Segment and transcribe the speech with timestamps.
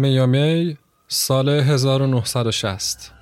[0.00, 0.76] میامی
[1.08, 3.12] سال 1960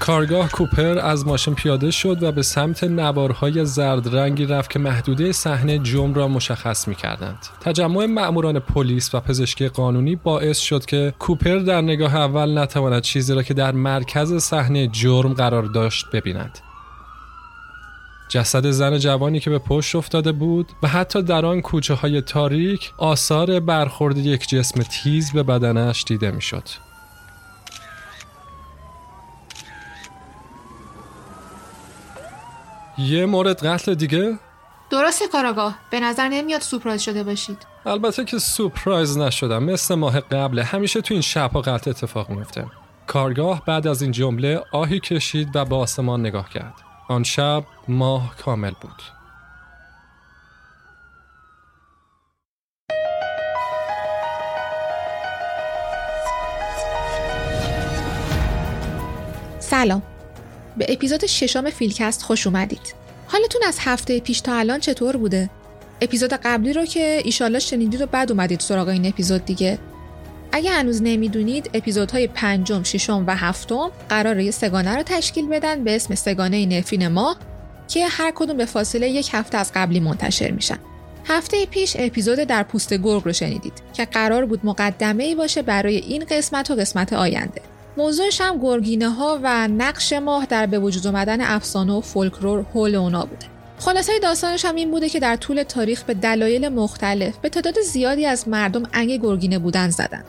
[0.00, 5.32] کارگاه کوپر از ماشین پیاده شد و به سمت نوارهای زرد رنگی رفت که محدوده
[5.32, 7.46] صحنه جرم را مشخص می کردند.
[7.60, 13.34] تجمع مأموران پلیس و پزشکی قانونی باعث شد که کوپر در نگاه اول نتواند چیزی
[13.34, 16.69] را که در مرکز صحنه جرم قرار داشت ببیند.
[18.30, 22.92] جسد زن جوانی که به پشت افتاده بود و حتی در آن کوچه های تاریک
[22.98, 26.68] آثار برخورد یک جسم تیز به بدنش دیده می‌شد.
[32.98, 34.38] یه مورد قتل دیگه؟
[34.90, 35.78] درسته کاراگاه.
[35.90, 37.66] به نظر نمیاد سپرایز شده باشید.
[37.86, 39.64] البته که سپرایز نشدم.
[39.64, 42.66] مثل ماه قبل همیشه تو این شبها قتل اتفاق میفته
[43.06, 46.89] کارگاه بعد از این جمله آهی کشید و به آسمان نگاه کرد.
[47.10, 49.02] آن شب ماه کامل بود.
[59.58, 60.02] سلام.
[60.76, 62.94] به اپیزود ششم فیلکست خوش اومدید.
[63.26, 65.50] حالتون از هفته پیش تا الان چطور بوده؟
[66.00, 69.78] اپیزود قبلی رو که ایشالله شنیدید و بعد اومدید سراغ این اپیزود دیگه.
[70.52, 75.96] اگه هنوز نمی‌دونید اپیزودهای پنجم، ششم و هفتم قرار یه سگانه رو تشکیل بدن به
[75.96, 77.36] اسم سگانه نفرین ماه
[77.88, 80.78] که هر کدوم به فاصله یک هفته از قبلی منتشر میشن.
[81.24, 85.96] هفته پیش اپیزود در پوست گرگ رو شنیدید که قرار بود مقدمه ای باشه برای
[85.96, 87.62] این قسمت و قسمت آینده.
[87.96, 92.94] موضوعش هم گرگینه ها و نقش ماه در به وجود آمدن افسانه و فولکلور حول
[92.94, 93.46] اونا بوده.
[93.78, 98.26] خلاصه داستانش هم این بوده که در طول تاریخ به دلایل مختلف به تعداد زیادی
[98.26, 100.24] از مردم انگ گرگینه بودن زدن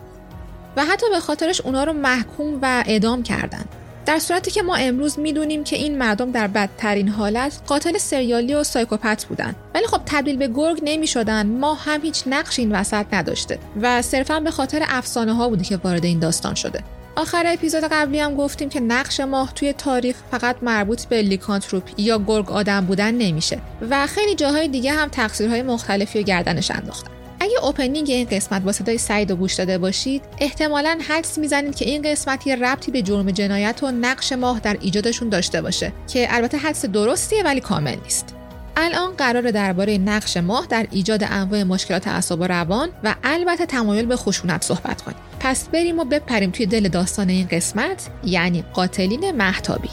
[0.77, 3.65] و حتی به خاطرش اونا رو محکوم و اعدام کردن.
[4.05, 8.63] در صورتی که ما امروز می‌دونیم که این مردم در بدترین حالت قاتل سریالی و
[8.63, 9.55] سایکوپت بودن.
[9.75, 14.01] ولی خب تبدیل به گرگ نمی شدن ما هم هیچ نقش این وسط نداشته و
[14.01, 16.83] صرفا به خاطر افسانه ها بوده که وارد این داستان شده.
[17.15, 22.19] آخر اپیزود قبلی هم گفتیم که نقش ماه توی تاریخ فقط مربوط به لیکانتروپ یا
[22.27, 23.59] گرگ آدم بودن نمیشه.
[23.89, 27.11] و خیلی جاهای دیگه هم تقصیرهای مختلفی رو گردنش انداختن.
[27.41, 31.85] اگه opening این قسمت با صدای سعید رو گوش داده باشید احتمالا حدس می‌زنید که
[31.85, 35.93] این قسمت یه ربطی به جرم و جنایت و نقش ماه در ایجادشون داشته باشه
[36.07, 38.35] که البته حدس درستیه ولی کامل نیست.
[38.77, 44.05] الان قراره درباره نقش ماه در ایجاد انواع مشکلات اعصاب و روان و البته تمایل
[44.05, 45.17] به خشونت صحبت کنیم.
[45.39, 49.89] پس بریم و بپریم توی دل داستان این قسمت یعنی قاتلین مهتابی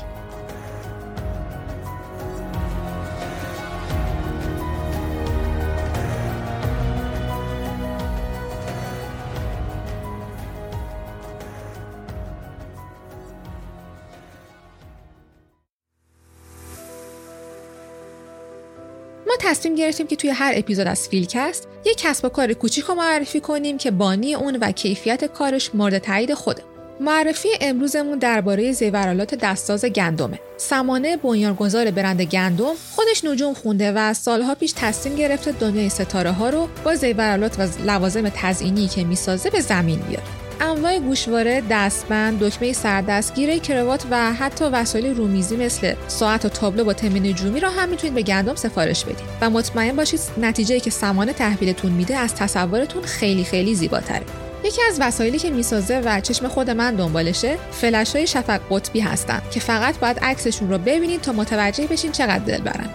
[19.39, 23.41] تصمیم گرفتیم که توی هر اپیزود از فیلکست یک کسب و کار کوچیک رو معرفی
[23.41, 26.63] کنیم که بانی اون و کیفیت کارش مورد تایید خوده.
[27.01, 30.41] معرفی امروزمون درباره زیورالات دستاز گندمه.
[30.57, 36.51] سمانه بنیانگذار برند گندم خودش نجوم خونده و سالها پیش تصمیم گرفته دنیای ستاره ها
[36.51, 40.25] رو با زیورالات و لوازم تزئینی که می‌سازه به زمین بیاره.
[40.61, 46.85] انواع گوشواره، دستبند، دکمه سردست، گیره کروات و حتی وسایل رومیزی مثل ساعت و تابلو
[46.85, 50.91] با تم نجومی را هم می‌تونید به گندم سفارش بدید و مطمئن باشید نتیجه که
[50.91, 54.48] سامان تحویلتون میده از تصورتون خیلی خیلی زیباتره.
[54.65, 59.43] یکی از وسایلی که می‌سازه و چشم خود من دنبالشه فلش های شفق قطبی هستن
[59.51, 62.91] که فقط باید عکسشون رو ببینید تا متوجه بشین چقدر دل برن.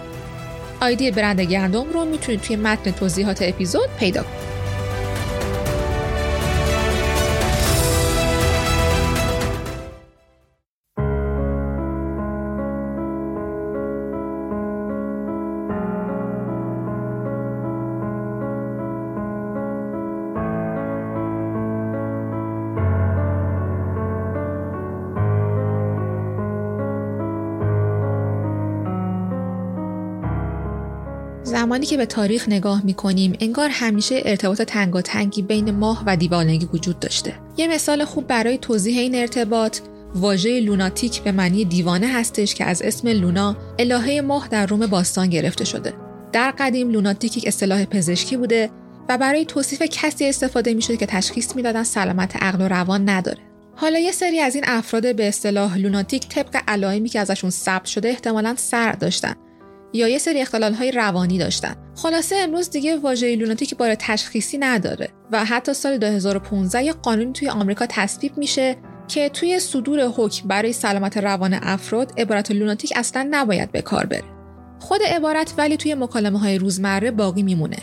[0.80, 4.43] آیدی برند گندم رو می‌تونید توی متن توضیحات اپیزود پیدا کنید.
[31.64, 37.00] زمانی که به تاریخ نگاه می‌کنیم انگار همیشه ارتباط تنگاتنگی بین ماه و دیوانگی وجود
[37.00, 37.34] داشته.
[37.56, 39.78] یه مثال خوب برای توضیح این ارتباط
[40.14, 45.30] واژه لوناتیک به معنی دیوانه هستش که از اسم لونا الهه ماه در روم باستان
[45.30, 45.92] گرفته شده.
[46.32, 48.70] در قدیم لوناتیک یک اصطلاح پزشکی بوده
[49.08, 53.38] و برای توصیف کسی استفاده می‌شد که تشخیص می‌دادن سلامت عقل و روان نداره.
[53.76, 58.08] حالا یه سری از این افراد به اصطلاح لوناتیک طبق علائمی که ازشون ثبت شده
[58.08, 59.34] احتمالا سر داشتن.
[59.94, 61.74] یا یه سری اختلال های روانی داشتن.
[61.96, 67.48] خلاصه امروز دیگه واژه لوناتیک بار تشخیصی نداره و حتی سال 2015 یه قانونی توی
[67.48, 68.76] آمریکا تصویب میشه
[69.08, 74.24] که توی صدور حکم برای سلامت روان افراد عبارت لوناتیک اصلا نباید به کار بره.
[74.80, 77.76] خود عبارت ولی توی مکالمه های روزمره باقی میمونه.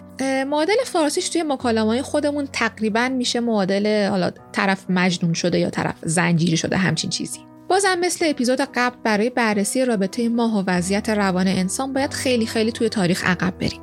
[0.48, 5.96] معادل فارسیش توی مکالمه های خودمون تقریبا میشه معادل حالا طرف مجنون شده یا طرف
[6.04, 7.51] زنجیری شده همچین چیزی.
[7.72, 12.72] بازم مثل اپیزود قبل برای بررسی رابطه ماه و وضعیت روان انسان باید خیلی خیلی
[12.72, 13.82] توی تاریخ عقب بریم.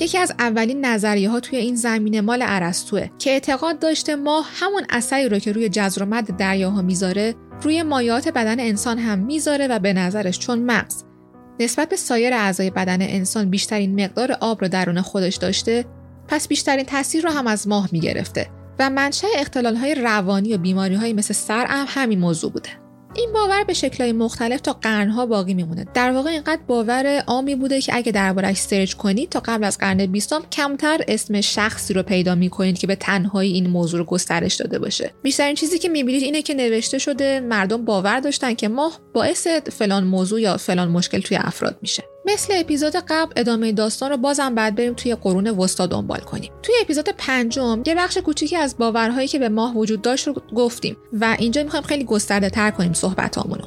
[0.00, 4.82] یکی از اولین نظریه ها توی این زمینه مال ارسطوه که اعتقاد داشته ماه همون
[4.90, 9.66] اثری رو که روی جزر و مد دریاها می‌ذاره روی مایات بدن انسان هم می‌ذاره
[9.66, 11.04] و به نظرش چون مغز.
[11.60, 15.84] نسبت به سایر اعضای بدن انسان بیشترین مقدار آب رو درون خودش داشته
[16.28, 18.46] پس بیشترین تاثیر رو هم از ماه می‌گرفته
[18.78, 22.81] و منشأ اختلال های روانی و بیماری های مثل سر هم همین موضوع بوده.
[23.14, 25.86] این باور به شکلهای مختلف تا قرنها باقی میمونه.
[25.94, 30.06] در واقع اینقدر باور عامی بوده که اگه دربارش سرچ کنید تا قبل از قرن
[30.06, 34.78] بیستم کمتر اسم شخصی رو پیدا می‌کنید که به تنهایی این موضوع رو گسترش داده
[34.78, 35.10] باشه.
[35.22, 40.04] بیشترین چیزی که می‌بینید اینه که نوشته شده مردم باور داشتن که ماه باعث فلان
[40.04, 42.11] موضوع یا فلان مشکل توی افراد میشه.
[42.26, 46.52] مثل اپیزود قبل ادامه داستان رو بازم بعد بریم توی قرون وسطا دنبال کنیم.
[46.62, 50.96] توی اپیزود پنجم یه بخش کوچیکی از باورهایی که به ماه وجود داشت رو گفتیم
[51.12, 53.64] و اینجا می‌خوایم خیلی گسترده تر کنیم صحبتامونو.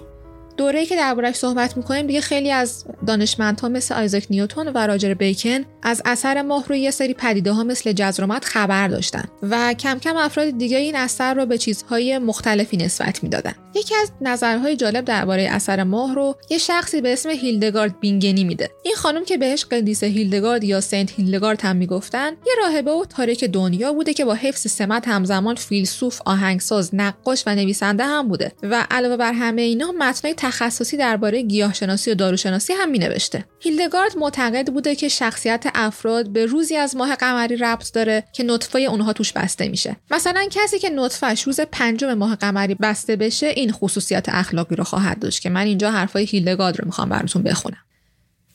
[0.58, 5.66] دوره‌ای که دربارهش صحبت می‌کنیم دیگه خیلی از دانشمندها مثل آیزاک نیوتون و راجر بیکن
[5.84, 10.18] از اثر ماه روی یه سری پدیده ها مثل جزرومت خبر داشتن و کم کم
[10.18, 13.54] افراد دیگه این اثر رو به چیزهای مختلفی نسبت می‌دادن.
[13.76, 18.70] یکی از نظرهای جالب درباره اثر ماه رو یه شخصی به اسم هیلدگارد بینگنی میده.
[18.84, 23.44] این خانم که بهش قدیس هیلدگارد یا سنت هیلدگارد هم می‌گفتن یه راهبه و تاریک
[23.44, 28.88] دنیا بوده که با حفظ سمت همزمان فیلسوف آهنگساز نقاش و نویسنده هم بوده و
[28.92, 33.46] علاوه بر همه اینا متنای تخصصی درباره گیاهشناسی و داروشناسی هم می نوشته.
[33.60, 38.80] هیلدگارد معتقد بوده که شخصیت افراد به روزی از ماه قمری ربط داره که نطفه
[38.80, 39.96] اونها توش بسته میشه.
[40.12, 45.20] مثلا کسی که نطفهش روز پنجم ماه قمری بسته بشه این خصوصیت اخلاقی رو خواهد
[45.20, 47.78] داشت که من اینجا حرفای هیلدگارد رو می‌خوام براتون بخونم.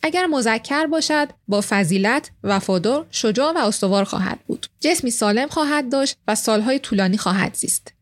[0.03, 6.17] اگر مذکر باشد با فضیلت وفادار شجاع و استوار خواهد بود جسمی سالم خواهد داشت
[6.29, 7.93] و سالهای طولانی خواهد زیست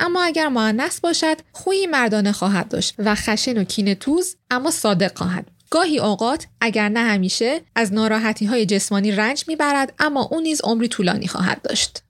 [0.00, 5.18] اما اگر معنس باشد خویی مردانه خواهد داشت و خشن و کین توز اما صادق
[5.18, 5.46] خواهد.
[5.70, 10.88] گاهی اوقات اگر نه همیشه از ناراحتی های جسمانی رنج می‌برد اما او نیز عمری
[10.88, 12.02] طولانی خواهد داشت.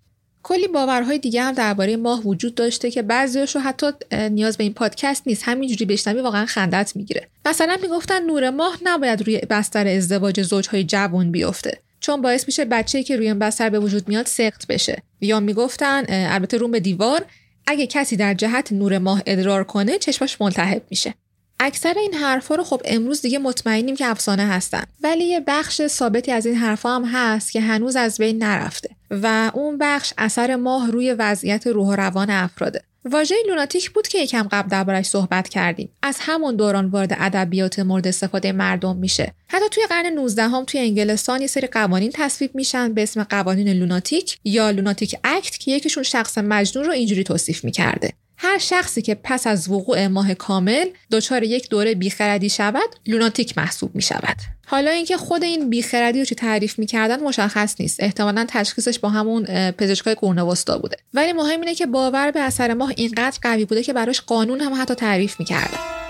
[0.42, 4.74] کلی باورهای دیگه هم درباره ماه وجود داشته که بعضیش رو حتی نیاز به این
[4.74, 5.42] پادکست نیست.
[5.46, 7.28] همینجوری بشنوی واقعا خندت می‌گیره.
[7.46, 13.04] مثلا می‌گفتن نور ماه نباید روی بستر ازدواج زوجهای جوان بیفته چون باعث میشه بچه‌ای
[13.04, 15.02] که روی این بستر به وجود میاد سخت بشه.
[15.20, 17.24] یا می‌گفتن البته روم به دیوار
[17.66, 21.14] اگه کسی در جهت نور ماه ادرار کنه چشماش ملتهب میشه.
[21.60, 24.84] اکثر این حرفا رو خب امروز دیگه مطمئنیم که افسانه هستن.
[25.02, 29.50] ولی یه بخش ثابتی از این حرفا هم هست که هنوز از بین نرفته و
[29.54, 32.82] اون بخش اثر ماه روی وضعیت روح و روان افراده.
[33.04, 35.88] واژه لوناتیک بود که یکم قبل دربارش صحبت کردیم.
[36.02, 39.34] از همون دوران وارد ادبیات مورد استفاده مردم میشه.
[39.48, 43.68] حتی توی قرن 19 هم توی انگلستان یه سری قوانین تصویب میشن به اسم قوانین
[43.68, 48.12] لوناتیک یا لوناتیک اکت که یکیشون شخص مجنون رو اینجوری توصیف می‌کرده.
[48.44, 53.94] هر شخصی که پس از وقوع ماه کامل دچار یک دوره بیخردی شود لوناتیک محسوب
[53.94, 54.36] می شود
[54.66, 58.02] حالا اینکه خود این بیخردی رو چی تعریف می‌کردن مشخص نیست.
[58.02, 60.96] احتمالا تشخیصش با همون پزشکای قرون بوده.
[61.14, 64.82] ولی مهم اینه که باور به اثر ماه اینقدر قوی بوده که براش قانون هم
[64.82, 66.01] حتی تعریف می‌کردن.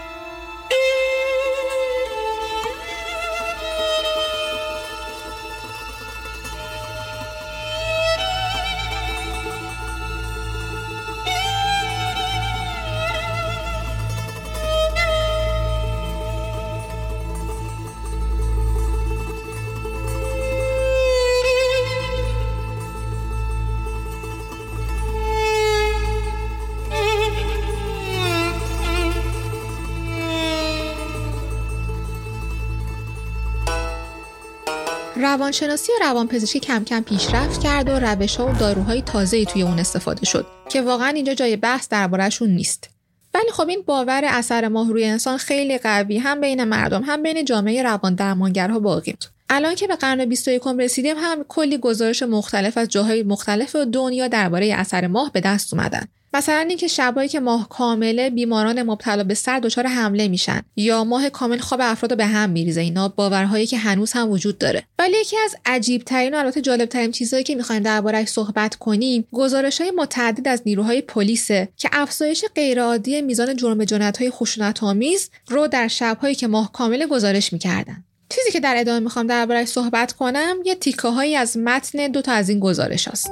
[35.23, 39.79] روانشناسی و روانپزشکی کم کم پیشرفت کرد و روش ها و داروهای تازه توی اون
[39.79, 42.91] استفاده شد که واقعا اینجا جای بحث دربارهشون نیست.
[43.35, 47.45] ولی خب این باور اثر ماه روی انسان خیلی قوی هم بین مردم هم بین
[47.45, 52.79] جامعه روان درمانگرها باقی بود الان که به قرن 21 رسیدیم هم کلی گزارش مختلف
[52.79, 56.09] از جاهای مختلف دنیا درباره اثر ماه به دست اومدن.
[56.35, 61.31] مثلا اینکه شبایی که ماه کامله بیماران مبتلا به سر دچار حمله میشن یا ماه
[61.31, 65.37] کامل خواب افراد به هم میریزه اینا باورهایی که هنوز هم وجود داره ولی یکی
[65.45, 69.91] از عجیب ترین و البته جالب ترین چیزهایی که می‌خوایم دربارهش صحبت کنیم گزارش های
[69.91, 75.89] متعدد از نیروهای پلیسه که افزایش غیرعادی میزان جرم جنایت های خشونت آمیز رو در
[75.89, 80.75] شبهایی که ماه کامل گزارش می‌کردن چیزی که در ادامه می‌خوام دربارهش صحبت کنم یه
[80.75, 83.31] تیکه هایی از متن دو تا از این گزارش هست.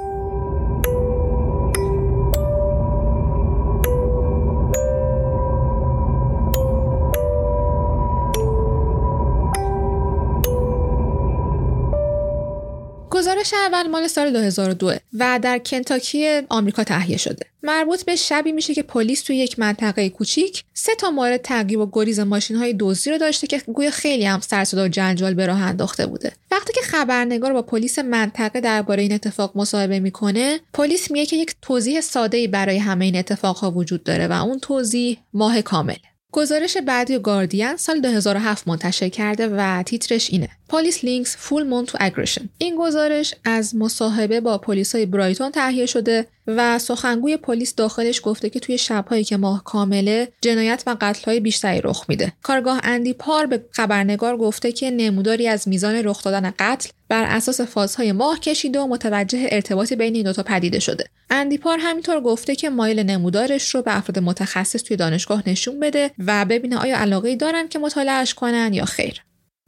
[13.21, 17.45] گزارش اول مال سال 2002 و در کنتاکی آمریکا تهیه شده.
[17.63, 21.89] مربوط به شبی میشه که پلیس توی یک منطقه کوچیک سه تا مورد تعقیب و
[21.93, 25.61] گریز ماشین های دزدی رو داشته که گویا خیلی هم سرصدا و جنجال به راه
[25.61, 26.31] انداخته بوده.
[26.51, 31.55] وقتی که خبرنگار با پلیس منطقه درباره این اتفاق مصاحبه می‌کنه، پلیس میگه که یک
[31.61, 35.95] توضیح ساده برای همه این اتفاقها وجود داره و اون توضیح ماه کامل.
[36.31, 40.49] گزارش بعدی گاردین سال 2007 منتشر کرده و تیترش اینه.
[40.69, 42.49] police link full moon to aggression.
[42.57, 46.27] این گزارش از مصاحبه با پلیس های Brighton تهیه شده.
[46.47, 51.39] و سخنگوی پلیس داخلش گفته که توی شبهایی که ماه کامله جنایت و قتل های
[51.39, 52.33] بیشتری رخ میده.
[52.43, 57.61] کارآگاه اندی پار به خبرنگار گفته که نموداری از میزان رخ دادن قتل بر اساس
[57.61, 61.05] فازهای ماه کشیده و متوجه ارتباطی بین این دوتا پدیده شده.
[61.29, 66.11] اندی پار همینطور گفته که مایله نمودارش رو به افراد متخصص توی دانشگاه نشون بده
[66.19, 69.23] و ببینه آیا علاقه دارن که مطالعهش کنن یا خیر.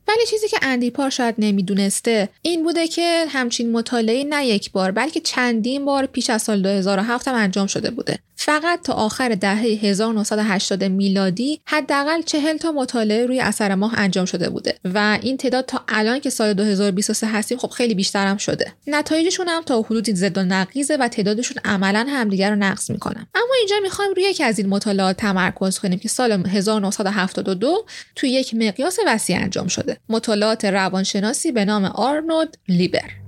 [0.08, 4.92] ولی چیزی که اندی پار شاید نمی‌دونسته این بوده که همچین مطالعه نه یک بار
[4.92, 8.20] بلکه چندین بار پیش از سال 2007 هم انجام شده بوده.
[8.36, 14.50] فقط تا آخر دهه 1980 میلادی حداقل 40 تا مطالعه روی اثر ماه انجام شده
[14.50, 18.74] بوده و این تعداد تا الان که سال 2023 هستیم خب خیلی بیشتر هم شده.
[18.88, 23.28] نتایجشون هم تا حدودی ضد و نقیزه و تعدادشون عملا همدیگر رو نقص می‌کنن.
[23.36, 28.54] اما اینجا می‌خوایم روی یکی از این مطالعات تمرکز کنیم که سال 1972 توی یک
[28.56, 29.93] مقیاس وسیع انجام شده.
[30.10, 33.24] مطالعات روانشناسی به نام آرنولد لیبر.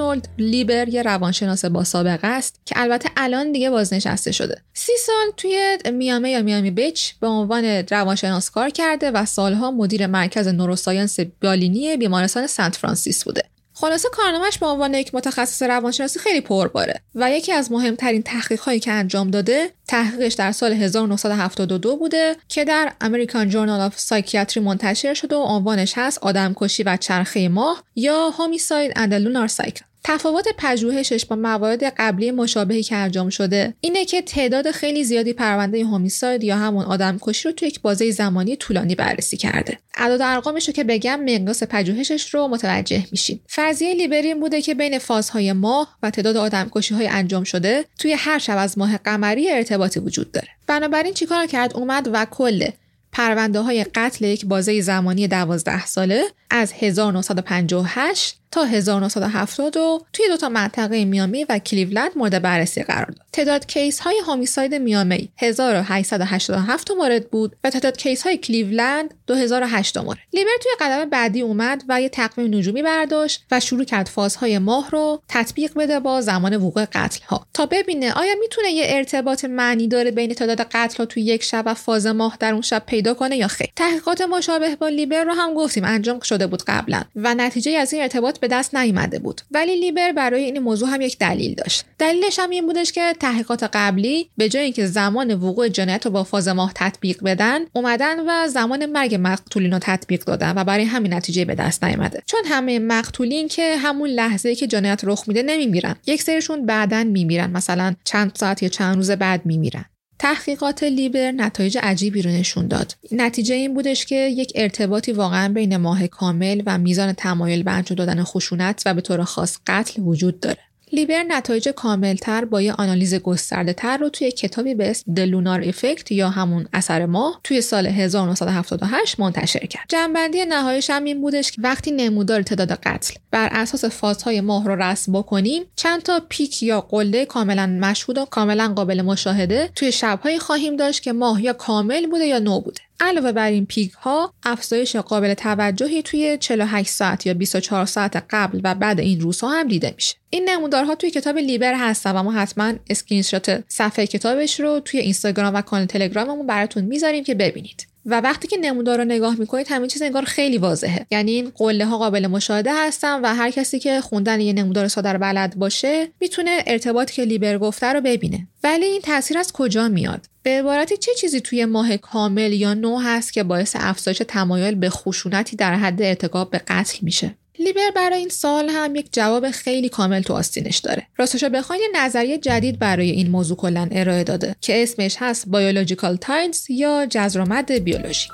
[0.00, 4.62] آرنولد لیبر یه روانشناس با سابقه است که البته الان دیگه بازنشسته شده.
[4.74, 10.06] سی سال توی میامی یا میامی بیچ به عنوان روانشناس کار کرده و سالها مدیر
[10.06, 13.42] مرکز neuroscience بالینی بیمارستان سنت فرانسیس بوده.
[13.76, 18.92] خلاصه کارنامهش به عنوان یک متخصص روانشناسی خیلی پرباره و یکی از مهمترین تحقیقهایی که
[18.92, 25.36] انجام داده تحقیقش در سال 1972 بوده که در American Journal of Psychiatry منتشر شده
[25.36, 31.36] و عنوانش هست آدمکشی و چرخه ماه یا homicide and lunar cycle تفاوت پژوهشش با
[31.36, 36.84] موارد قبلی مشابهی که انجام شده اینه که تعداد خیلی زیادی پرونده homicide یا همون
[36.84, 39.78] آدم کشی رو توی یک بازه زمانی طولانی بررسی کرده.
[39.94, 44.74] اعداد ارقامش رو که بگم مقیاس پژوهشش رو متوجه میشین فرضیه لیبر این بوده که
[44.74, 48.98] بین فازهای ماه و تعداد آدم کشی های انجام شده توی هر شب از ماه
[48.98, 50.48] قمری ارتباطی وجود داره.
[50.66, 52.68] بنابراین چیکار کرد اومد و کل
[53.12, 59.72] پرونده های قتل یک بازه زمانی دوازده ساله از 1958 تا 1970
[60.12, 63.26] توی دو تا منطقه میامی و کلیولند مورد بررسی قرار داد.
[63.32, 70.18] تعداد case های homicide میامی 1887 مورد بود و تعداد case های کلیولند 2008 مورد.
[70.32, 74.90] لیبر توی قدم بعدی اومد و یه تقویم نجومی برداشت و شروع کرد فازهای ماه
[74.90, 79.88] رو تطبیق بده با زمان وقوع قتل ها تا ببینه آیا می‌تونه یه ارتباط معنی
[79.88, 83.14] داری بین تعداد قتل ها توی یک شب و فاز ماه در اون شب پیدا
[83.14, 83.68] کنه یا خیر.
[83.76, 88.02] تحقیقات مشابه با لیبر رو هم گفتیم انجام شده بود قبلا و نتیجه از این
[88.02, 89.40] ارتباط به دست نیامده بود.
[89.50, 91.84] ولی لیبر برای این موضوع هم یک دلیل داشت.
[91.98, 96.24] دلیلش هم این بودش که تحقیقات قبلی به جای اینکه زمان وقوع جنایت رو با
[96.24, 101.14] فاز ماه تطبیق بدن اومدن و زمان مرگ مقتولین رو تطبیق دادن و برای همین
[101.14, 102.22] نتیجه به دست نیامده.
[102.26, 105.96] چون همه مقتولین که همون لحظه که جنایت رخ میده نمیمیرن.
[106.06, 107.50] یک سریشون بعدا میمیرن.
[107.50, 109.84] مثلا چند ساعت یا چند روز بعد میمیرن.
[110.18, 112.96] تحقیقات لیبر نتایج عجیبی رو نشون داد.
[113.12, 117.96] نتیجه این بودش که یک ارتباطی واقعا بین ماه کامل و میزان تمایل به انجام
[117.96, 120.58] دادن خشونت و به طور خاص قتل وجود داره.
[120.94, 126.12] لیبر نتایج کاملتر با یه آنالیز گسترده تر رو توی کتابی به اسم دلونار افکت
[126.12, 129.84] یا همون اثر ماه توی سال 1978 منتشر کرد.
[129.88, 134.82] جنبندی نهاییش هم این بودش که وقتی نمودار تعداد قتل بر اساس فازهای ماه رو
[134.82, 140.38] رسم بکنیم چند تا پیک یا قله کاملا مشهود و کاملا قابل مشاهده توی شبهایی
[140.38, 142.80] خواهیم داشت که ماه یا کامل بوده یا نو بوده.
[143.00, 148.60] علاوه بر این پیک ها افزایش قابل توجهی توی 48 ساعت یا 24 ساعت قبل
[148.64, 150.14] و بعد این روزها هم دیده میشه.
[150.30, 155.00] این نمودارها توی کتاب لیبر هستن و ما حتما اسکرین شات صفحه کتابش رو توی
[155.00, 157.93] اینستاگرام و کانال تلگراممون براتون می‌ذاریم که ببینید.
[158.06, 161.06] و وقتی که نمودار رو نگاه می‌کنید همین چیز انگار خیلی واضحه.
[161.10, 165.18] یعنی این قله ها قابل مشاهده هستن و هر کسی که خوندن یه نمودار ساده
[165.18, 168.48] بلد باشه می‌تونه ارتباطی که لیبر گفته رو ببینه.
[168.64, 172.98] ولی این تاثیر از کجا میاد؟ به عبارتی چه چیزی توی ماه کامل یا نو
[172.98, 178.18] هست که باعث افزایش تمایل به خشونتی در حد ارتکاب به قتل میشه؟ لیبر برای
[178.18, 181.06] این سوال هم یک جواب خیلی کامل تو آستینش داره.
[181.16, 186.16] راستش بخواین یه نظریه جدید برای این موضوع کلا ارائه داده که اسمش هست biological
[186.16, 188.30] tides یا جزر و مد بیولوژیک.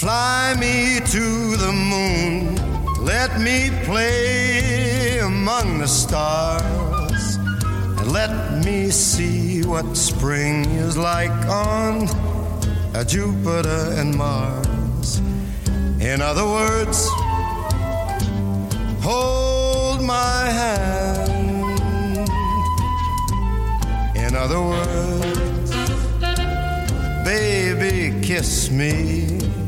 [0.00, 1.26] Fly me to
[1.64, 2.56] the moon,
[3.12, 7.24] let me play among the stars,
[7.98, 8.32] and let
[8.66, 11.38] me see what spring is like
[11.68, 11.92] on
[13.14, 15.08] Jupiter and Mars.
[16.10, 16.98] In other words,
[19.02, 21.28] hold my hand.
[24.16, 25.70] In other words,
[27.24, 29.61] baby, kiss me.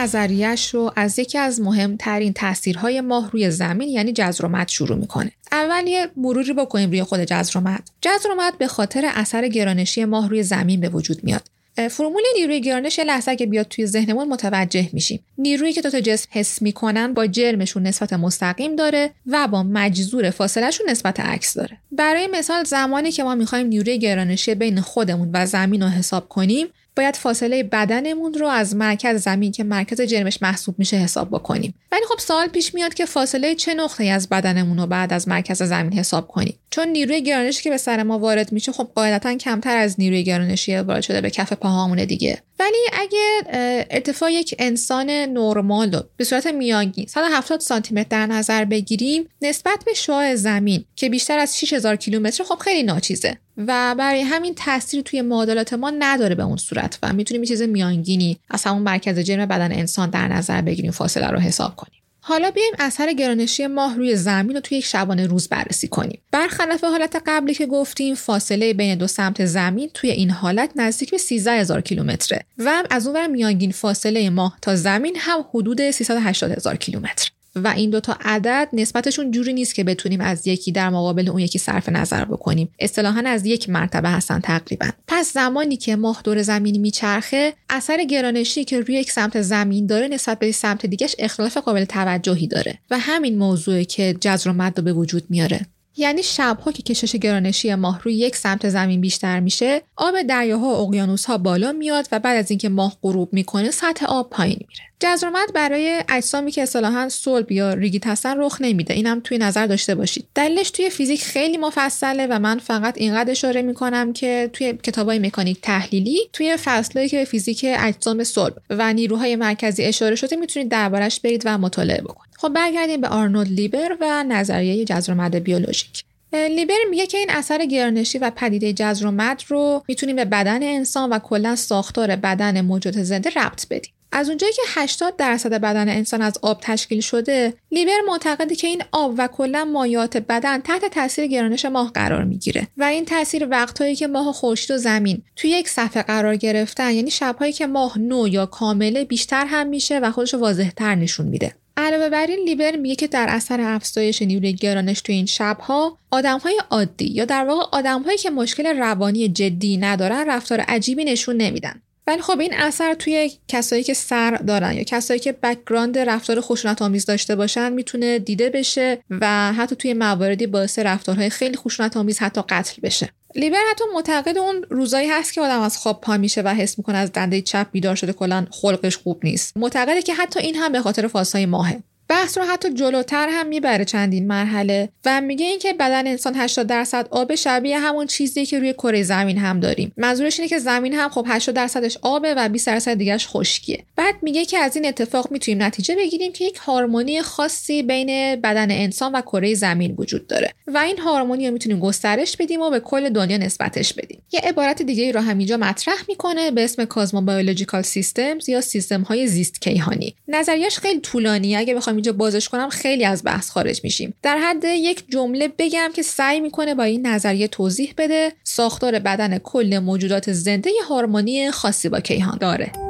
[0.00, 5.32] نظریش رو از یکی از مهمترین تاثیرهای ماه روی زمین یعنی جزرومت شروع می‌کنه.
[5.52, 7.82] اول یه مروری بکنیم روی خود جزرومت.
[8.00, 11.42] جزرومت به خاطر اثر گرانشی ماه روی زمین به وجود میاد.
[11.90, 16.28] فرمول نیروی گرانش لحظه که بیاد توی ذهنمون متوجه میشیم نیرویی که دو تا جسم
[16.30, 22.28] حس می‌کنن با جرمشون نسبت مستقیم داره و با مجذور فاصلهشون نسبت عکس داره برای
[22.32, 26.66] مثال زمانی که ما می‌خوایم نیروی گرانشی بین خودمون و زمین رو حساب کنیم
[27.00, 31.74] باید فاصله بدنمون رو از مرکز زمین که مرکز جرمش محسوب میشه حساب بکنیم.
[31.92, 35.62] ولی خب سوال پیش میاد که فاصله چه نقطه از بدنمون رو بعد از مرکز
[35.62, 39.76] زمین حساب کنیم؟ چون نیروی گرانشی که به سر ما وارد میشه خب قاعدتا کمتر
[39.76, 42.42] از نیروی گرانشی وارد شده به کف پاهامون دیگه.
[42.60, 43.42] ولی اگه
[43.90, 49.82] ارتفاع یک انسان نرمال رو به صورت میانگین 170 سانتی متر در نظر بگیریم نسبت
[49.86, 55.02] به شعاع زمین که بیشتر از 6000 کیلومتر خب خیلی ناچیزه و برای همین تاثیر
[55.02, 59.18] توی معادلات ما نداره به اون صورت و می‌تونیم یه چیز میانگینی از همون مرکز
[59.18, 61.99] جرم بدن انسان در نظر بگیریم فاصله رو حساب کنیم.
[62.30, 66.20] حالا بیایم اثر گرانشی ماه روی زمین رو توی یک شبانه روز بررسی کنیم.
[66.30, 71.18] برخلاف حالت قبلی که گفتیم فاصله بین دو سمت زمین توی این حالت نزدیک به
[71.18, 76.76] 13 هزار کیلومتره و از اون میانگین فاصله ماه تا زمین هم حدود 380 هزار
[76.76, 77.30] کیلومتر.
[77.64, 81.58] و این دوتا عدد نسبتشون جوری نیست که بتونیم از یکی در مقابل اون یکی
[81.58, 82.68] صرف نظر بکنیم.
[82.78, 84.86] اصطلاحا از یک مرتبه هستن تقریبا.
[85.08, 90.08] پس زمانی که ماه دور زمین میچرخه اثر گرانشی که روی یک سمت زمین داره
[90.08, 92.78] نسبت به سمت دیگهش اختلاف قابل توجهی داره.
[92.90, 95.66] و همین موضوعی که جزر و مد به وجود میاره.
[96.00, 100.88] یعنی شبها که کشش گرانشی ماه روی یک سمت زمین بیشتر میشه آب دریاها و
[100.88, 104.90] اقیانوسها بالا میاد و بعد از اینکه ماه غروب می‌کنه سطح آب پایین میره.
[105.00, 108.94] جزرومت برای اجسامی که اصطلاحا صلب یا ریگیت هستن رخ نمیده.
[108.94, 110.26] اینم توی نظر داشته باشید.
[110.34, 115.60] دلیلش توی فیزیک خیلی مفصله و من فقط اینقدر اشاره می‌کنم که توی کتابای مکانیک
[115.60, 121.20] تحلیلی توی فصلهایی که به فیزیک اجسام صلب و نیروهای مرکزی اشاره شده می‌تونید دربارش
[121.20, 122.29] برید و مطالعه بکنید.
[122.40, 126.04] خب برگردیم به آرنولد لیبر و نظریه جزر بیولوژیک.
[126.32, 131.10] لیبر میگه که این اثر گرانشی و پدیده جزر و رو می‌تونیم به بدن انسان
[131.10, 133.92] و کلا ساختار بدن موجود زنده ربط بدیم.
[134.12, 138.82] از اونجایی که 80 درصد بدن انسان از آب تشکیل شده لیبر معتقده که این
[138.92, 143.96] آب و کلا مایات بدن تحت تاثیر گرانش ماه قرار می‌گیره و این تاثیر وقتهایی
[143.96, 148.28] که ماه خورشید و زمین توی یک صفحه قرار گرفتن یعنی شبهایی که ماه نو
[148.28, 151.54] یا کامله بیشتر هم میشه و خودش واضحتر نشون میده.
[151.80, 156.60] علاوه بر این لیبر میگه که در اثر افزایش نیروی گرانش توی این شبها آدمهای
[156.70, 161.82] عادی یا در واقع آدمهایی که مشکل روانی جدی ندارن رفتار عجیبی نشون نمیدن.
[162.06, 166.82] ولی خب این اثر توی کسایی که سر دارن یا کسایی که background رفتار خشونت
[166.82, 172.18] آمیز داشته باشن می‌تونه دیده بشه و حتی توی مواردی باعث رفتارهای خیلی خشونت آمیز
[172.18, 173.08] حتی قتل بشه.
[173.34, 176.98] لیبر حتی معتقده اون روزایی هست که آدم از خواب پا میشه و حس می‌کنه
[176.98, 179.56] از دنده چپ بیدار شده کلا خلقش خوب نیست.
[179.56, 181.82] معتقده که حتی این هم به خاطر فازهای ماهه.
[182.10, 187.08] بحث رو حتی جلوتر هم می‌بره چندین مرحله و میگه اینکه بدن انسان 80 درصد
[187.10, 189.92] آب شبیه همون چیزی که روی کره زمین هم داریم.
[189.96, 193.84] منظورش اینه که زمین هم خب 80 درصدش آبه و 20 درصد دیگهش خشکیه.
[193.96, 198.70] بعد میگه که از این اتفاق می‌تونیم نتیجه بگیریم که یک هارمونی خاصی بین بدن
[198.70, 202.80] انسان و کره زمین وجود داره و این هارمونی رو می‌تونیم گسترش بدیم و به
[202.80, 204.22] کل دنیا نسبتش بدیم.
[204.32, 209.02] یه عبارت دیگه رو هم اینجا مطرح می‌کنه به اسم کازمو بایولوژیکال سیستمز یا سیستم
[209.02, 213.80] های زیست کیهانی نظریش خیلی طولانی اگه بخوام همینجا بازش کنم خیلی از بحث خارج
[213.84, 214.14] میشیم.
[214.22, 219.38] در حد یک جمله بگم که سعی می‌کنه با این نظریه توضیح بده ساختار بدن
[219.38, 222.89] کل موجودات زنده هارمونی خاصی با کیهان داره.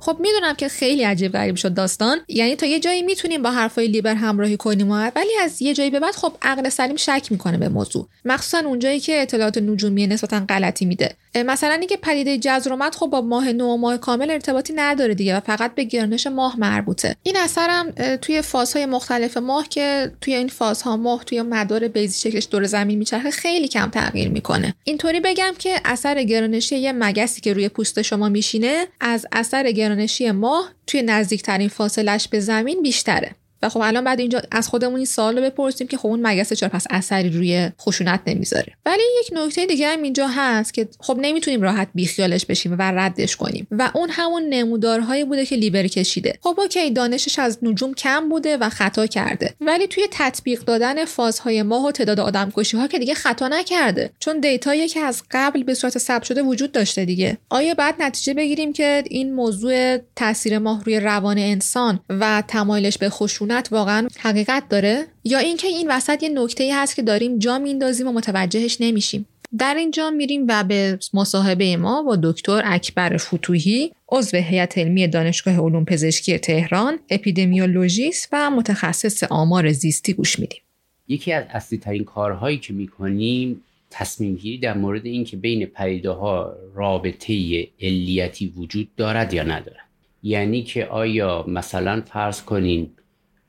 [0.00, 2.18] خب می‌دونم که خیلی عجیب غریب شد داستان.
[2.28, 6.00] یعنی تا یه جایی می‌تونیم با حرفای لیبر همراهی کنیم ولی از یه جایی به
[6.00, 8.08] بعد خب عقل سلیم شک می‌کنه به موضوع.
[8.24, 11.16] مخصوصا اونجایی که اطلاعات نجومی نسبتا غلطی میده.
[11.34, 15.40] مثلا اینکه پدیده جزرومت خب با ماه نو و ماه کامل ارتباطی نداره دیگه و
[15.40, 17.16] فقط به گرانش ماه مربوطه.
[17.22, 22.48] این اثرم توی فازهای مختلف ماه که توی این فازها ماه توی مدار بیزی شکلش
[22.50, 24.74] دور زمین میچرخه خیلی کم تغییر می‌کنه.
[24.84, 30.30] اینطوری بگم که اثر گرانشی یه مگسی که روی پوست شما میشینه از اثر گرانشی
[30.30, 33.30] ماه توی نزدیکترین فاصلش به زمین بیشتره.
[33.62, 36.52] و خب الان بعد اینجا از خودمون این سوال رو بپرسیم که خب اون مگس
[36.52, 38.72] چرا پس اثری روی خشونت نمی‌ذاره.
[38.86, 43.36] ولی یک نکته دیگه هم اینجا هست که خب نمی‌تونیم راحت بیخیالش بشیم و ردش
[43.36, 46.38] کنیم و اون همون نمودارهایی بوده که لیبر کشیده.
[46.42, 49.54] خب اوکی دانشش از نجوم کم بوده و خطا کرده.
[49.60, 54.10] ولی توی تطبیق دادن فازهای ماه و تعداد آدمکشی ها که دیگه خطا نکرده.
[54.18, 57.38] چون دیتایی که از قبل به صورت ثبت شده وجود داشته دیگه.
[57.50, 63.10] آیا بعد نتیجه بگیریم که این موضوع تاثیر ماه روی روان انسان و تمایلش به
[63.10, 67.58] خشونت واقعا حقیقت داره؟ یا اینکه این وسط یه نکته ای هست که داریم جا
[67.58, 69.26] میندازیم و متوجهش نمیشیم.
[69.58, 75.60] در اینجا میریم و به مصاحبه ما با دکتر اکبر فتوحی عضو هیئت علمی دانشگاه
[75.60, 80.60] علوم پزشکی تهران اپیدمیولوژیست و متخصص آمار زیستی گوش میدیم.
[81.08, 86.52] یکی از اصلی ترین کارهایی که می‌کنیم تصمیم گیری در مورد اینکه بین پدیده ها
[86.74, 89.88] رابطه علیتی وجود دارد یا ندارد.
[90.22, 92.90] یعنی که آیا مثلا فرض کنین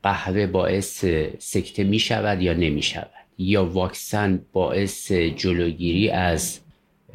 [0.02, 1.04] قهوه باعث
[1.38, 6.60] سکته می شود یا نمی شود یا واکسن باعث جلوگیری از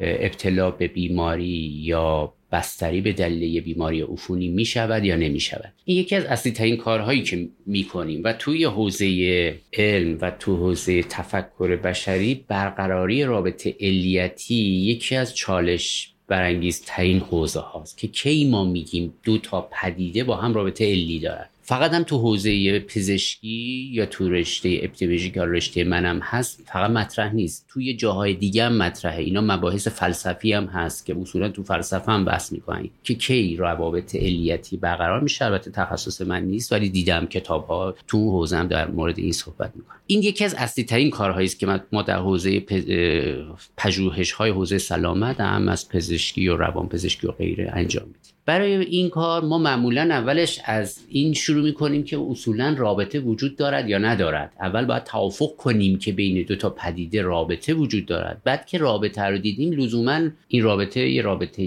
[0.00, 5.98] ابتلا به بیماری یا بستری به دلیل بیماری عفونی می شود یا نمی شود این
[5.98, 11.02] یکی از اصلی ترین کارهایی که می کنیم و توی حوزه علم و تو حوزه
[11.02, 18.64] تفکر بشری برقراری رابطه علیتی یکی از چالش برانگیز ترین حوزه هاست که کی ما
[18.64, 21.46] میگیم دو تا پدیده با هم رابطه علی دارن.
[21.68, 27.32] فقط هم تو حوزه پزشکی یا تو رشته اپیدمیولوژی یا رشته منم هست فقط مطرح
[27.32, 27.66] نیست.
[27.68, 29.22] توی جاهای دیگه هم مطرحه.
[29.22, 34.16] اینا مباحث فلسفی هم هست که اصولا تو فلسفه هم بحث می‌کنن که کی روابط
[34.16, 35.44] علیتی برقرار میشه.
[35.44, 39.72] البته تخصص من نیست ولی دیدم کتاب ها تو حوزه هم در مورد این صحبت
[39.76, 39.96] می‌کنن.
[40.06, 42.60] این یکی از اصلی ترین کارهایی است که ما در حوزه
[43.76, 48.35] پژوهش های حوزه سلامت هم از پزشکی و روان پزشکی و غیره انجام میدیم.
[48.46, 53.88] برای این کار ما معمولا اولش از این شروع می‌کنیم که اصولا رابطه وجود دارد
[53.88, 54.52] یا ندارد.
[54.60, 58.40] اول باید توافق کنیم که بین دو تا پدیده رابطه وجود دارد.
[58.44, 61.62] بعد که رابطه رو دیدیم لزوما این رابطه یه رابطه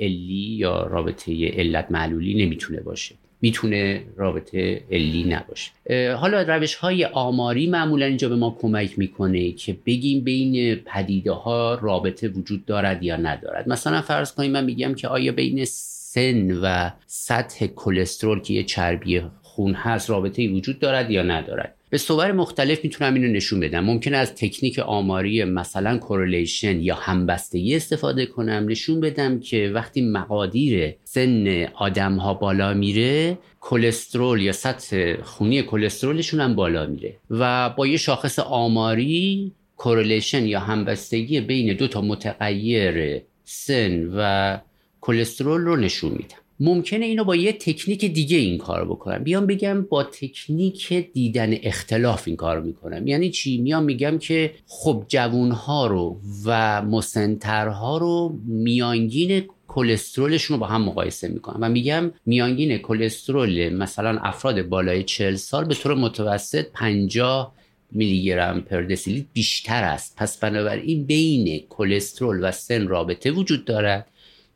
[0.00, 3.14] علی یا رابطه علت معلولی نمی‌تونه باشه.
[3.42, 5.70] می‌تونه رابطه علی نباشه.
[6.14, 11.78] حالا روش های آماری معمولا اینجا به ما کمک می‌کنه که بگیم بین پدیده ها
[11.82, 13.68] رابطه وجود دارد یا ندارد.
[13.68, 15.64] مثلا فرض کنیم من میگم که آیا بین
[16.12, 21.98] سن و سطح کلسترول که یه چربی خون هست رابطه وجود دارد یا ندارد؟ به
[21.98, 23.84] صور مختلف می‌تونم اینو نشون بدم.
[23.84, 28.66] ممکن از تکنیک آماری مثلا correlation یا همبستگی استفاده کنم.
[28.68, 36.40] نشون بدم که وقتی مقادیر سن آدم ها بالا میره کلسترول یا سطح خونی کلسترولشون
[36.40, 43.22] هم بالا میره و با یه شاخص آماری correlation یا همبستگی بین دو تا متغیر
[43.44, 44.58] سن و
[45.00, 46.36] کلسترول رو نشون میدم.
[46.60, 49.24] ممکنه اینو با یه تکنیک دیگه این کار بکنم.
[49.24, 53.06] بیام بگم با تکنیک دیدن اختلاف این کار می‌کنم.
[53.06, 60.66] یعنی چی؟ میام میگم که خب جوونها رو و مسنترها رو میانگین کلسترولشون رو با
[60.66, 66.66] هم مقایسه می‌کنم و میگم میانگین کلسترول مثلا افراد بالای 40 سال به طور متوسط
[66.72, 67.54] 50
[67.92, 70.16] میلی گرم پر دسیلیتر بیشتر است.
[70.16, 74.10] پس بنابراین بین کلسترول و سن رابطه وجود دارد.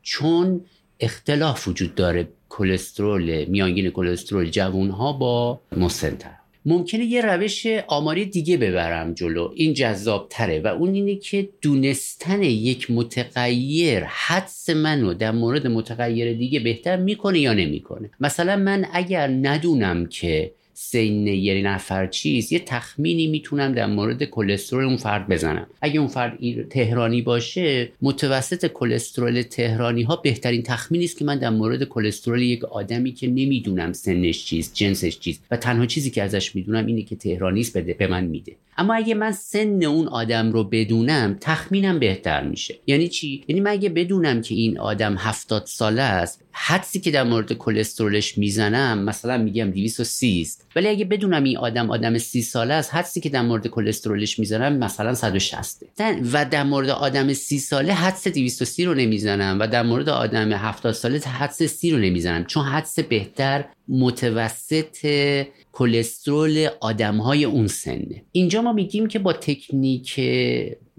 [0.05, 0.61] چون
[0.99, 6.31] اختلاف وجود داره کلسترول میانگین کلسترول جوون ها با مسنتر.
[6.65, 9.51] ممکنه یه روش آماری دیگه ببرم جلو.
[9.55, 16.33] این جذاب تره و اون اینه که دونستن یک متغیر حدس منو در مورد متغیر
[16.33, 18.09] دیگه بهتر می‌کنه یا نمی‌کنه.
[18.19, 24.83] مثلا من اگر ندونم که سین یه نفر چیست یه تخمینی می‌تونم در مورد کلسترول
[24.83, 25.67] اون فرد بزنم.
[25.81, 26.37] اگه اون فرد
[26.69, 32.63] تهرانی باشه متوسط کلسترول تهرانی ها بهترین تخمینی است که من در مورد کلسترول یک
[32.63, 37.15] آدمی که نمی‌دونم سنش چیست جنسش چیست و تنها چیزی که ازش می‌دونم اینه که
[37.15, 38.55] تهرانی است به من میده.
[38.77, 42.75] اما اگه من سن اون آدم رو بدونم تخمینم بهتر میشه.
[42.87, 47.23] یعنی چی؟ یعنی من اگه بدونم که این آدم هفتاد ساله است حدسی که در
[47.23, 50.67] مورد کلسترولش می‌زنم مثلا میگم 230 است.
[50.75, 54.77] ولی اگه بدونم این آدم آدم سی ساله است حدسی که در مورد کلسترولش می‌زنم
[54.77, 55.83] مثلا 160
[56.33, 59.57] و در مورد آدم سی ساله حدس 230 رو نمی‌زنم.
[59.59, 62.45] و در مورد آدم 70 ساله حدس 30 رو نمی‌زنم.
[62.45, 65.05] چون حدس بهتر متوسط
[65.77, 68.23] کلسترول آدم های اون سنه.
[68.31, 70.19] اینجا ما میگیم که با تکنیک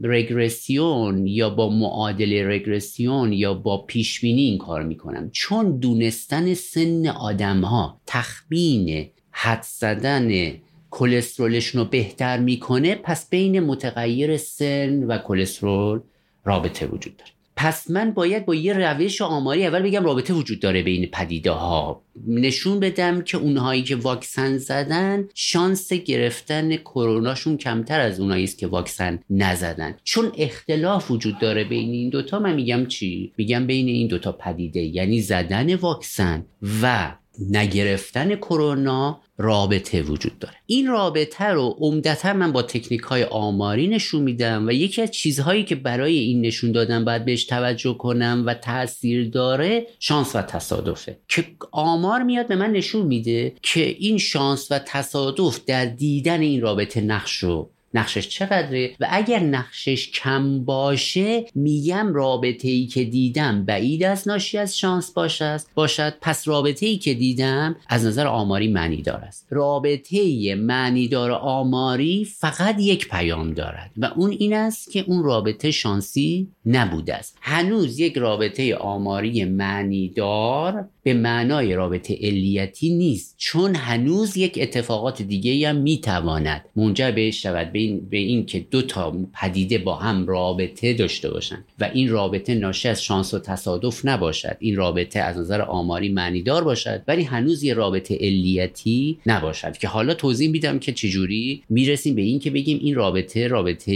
[0.02, 5.30] رگرسیون یا با معادل رگرسیون یا با پیشبینی این کار می‌کنم.
[5.32, 10.52] چون دونستن سن آدم ها تخمین حد زدن
[10.90, 16.00] کلسترولشون رو بهتر می‌کنه پس بین متغیر سن و کلسترول
[16.44, 17.35] رابطه وجود داره.
[17.56, 22.02] پس من باید با یه روش آماری اول بگم رابطه وجود داره بین پدیده ها
[22.26, 28.66] نشون بدم که اونهایی که واکسن زدن شانس گرفتن کروناشون کمتر از اونایی است که
[28.66, 29.94] واکسن نزدن.
[30.04, 34.80] چون اختلاف وجود داره بین این دوتا من میگم چی؟ میگم بین این دوتا پدیده
[34.80, 36.44] یعنی زدن واکسن
[36.82, 37.12] و
[37.50, 40.54] نگرفتن کرونا رابطه وجود داره.
[40.66, 45.64] این رابطه رو عمدتا من با تکنیک های آماری نشون میدم و یکی از چیزهایی
[45.64, 51.18] که برای این نشون دادن باید بهش توجه کنم و تاثیر داره شانس و تصادفه.
[51.28, 56.60] که آمار میاد به من نشون میده که این شانس و تصادف در دیدن این
[56.60, 63.64] رابطه نقش رو نقشش چقدره؟ و اگر نقشش کم باشه میگم رابطه ای که دیدم
[63.64, 68.68] بعید از ناشی از شانس باشد باشد پس رابطه ای که دیدم از نظر آماری
[68.68, 69.46] معنی دار است.
[69.50, 75.70] رابطه معنی دار آماری فقط یک پیام دارد و اون این است که اون رابطه
[75.70, 77.38] شانسی نبوده است.
[77.40, 85.22] هنوز یک رابطه آماری معنی دار به معنای رابطه علیتی نیست چون هنوز یک اتفاقات
[85.22, 89.94] دیگه هم می‌تواند منجر به شود به این, به این که دو تا پدیده با
[89.94, 94.56] هم رابطه داشته باشند و این رابطه ناشی از شانس و تصادف نباشد.
[94.60, 97.02] این رابطه از نظر آماری معنیدار باشد.
[97.08, 99.76] ولی هنوز یه رابطه علیتی نباشد.
[99.76, 103.92] که حالا توضیح میدم که چجوری می‌رسیم به این که بگیم این رابطه رابطه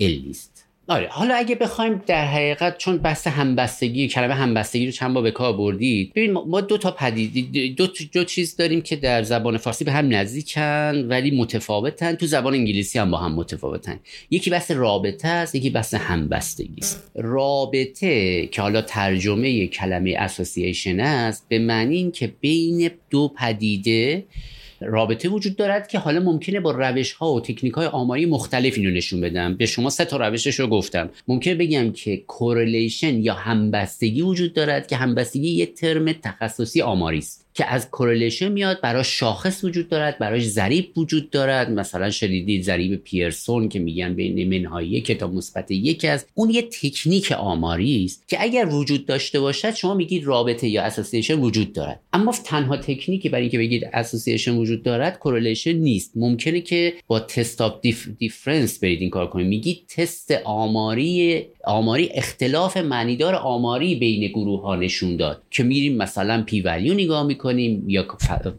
[0.00, 0.51] علی است.
[0.88, 5.30] آره حالا اگه بخوایم در حقیقت چون بحث همبستگی کلمه همبستگی رو چند بار به
[5.30, 9.84] کار بردید ببین ما دو تا پدید دو, دو چیز داریم که در زبان فارسی
[9.84, 12.14] به هم نزدیکن ولی متفاوتن.
[12.14, 14.00] تو زبان انگلیسی هم با هم متفاوتن.
[14.30, 17.10] یکی بحث رابطه است یکی بحث همبستگی است.
[17.14, 24.24] رابطه که حالا ترجمه کلمه association است به معنی این که بین دو پدیده
[24.86, 28.90] رابطه وجود دارد که حالا ممکنه با روش ها و تکنیک های آماری مختلف اینو
[28.90, 29.54] نشون بدم.
[29.54, 31.10] به شما سه تا روشش رو گفتم.
[31.28, 37.41] ممکنه بگم که correlation یا همبستگی وجود دارد که همبستگی یه ترم تخصصی آماری است
[37.54, 41.70] که از correlation میاد براش شاخص وجود دارد براش ضریب وجود دارد.
[41.70, 46.28] مثلا شنیدید ضریب پیرسون که میگن بین منهای یک تا مثبت یک است.
[46.34, 51.40] اون یه تکنیک آماری است که اگر وجود داشته باشد شما میگید رابطه یا association
[51.40, 52.00] وجود دارد.
[52.12, 56.12] اما تنها تکنیکی برای اینکه بگید association وجود دارد correlation نیست.
[56.16, 59.46] ممکنه که با test of difference برید این کار کنید.
[59.46, 66.42] میگید تست آماری آماری اختلاف معنیدار آماری بین گروه ها نشون داد که میریم مثلا
[66.42, 66.62] P
[66.94, 68.06] نگاه می‌کنیم یا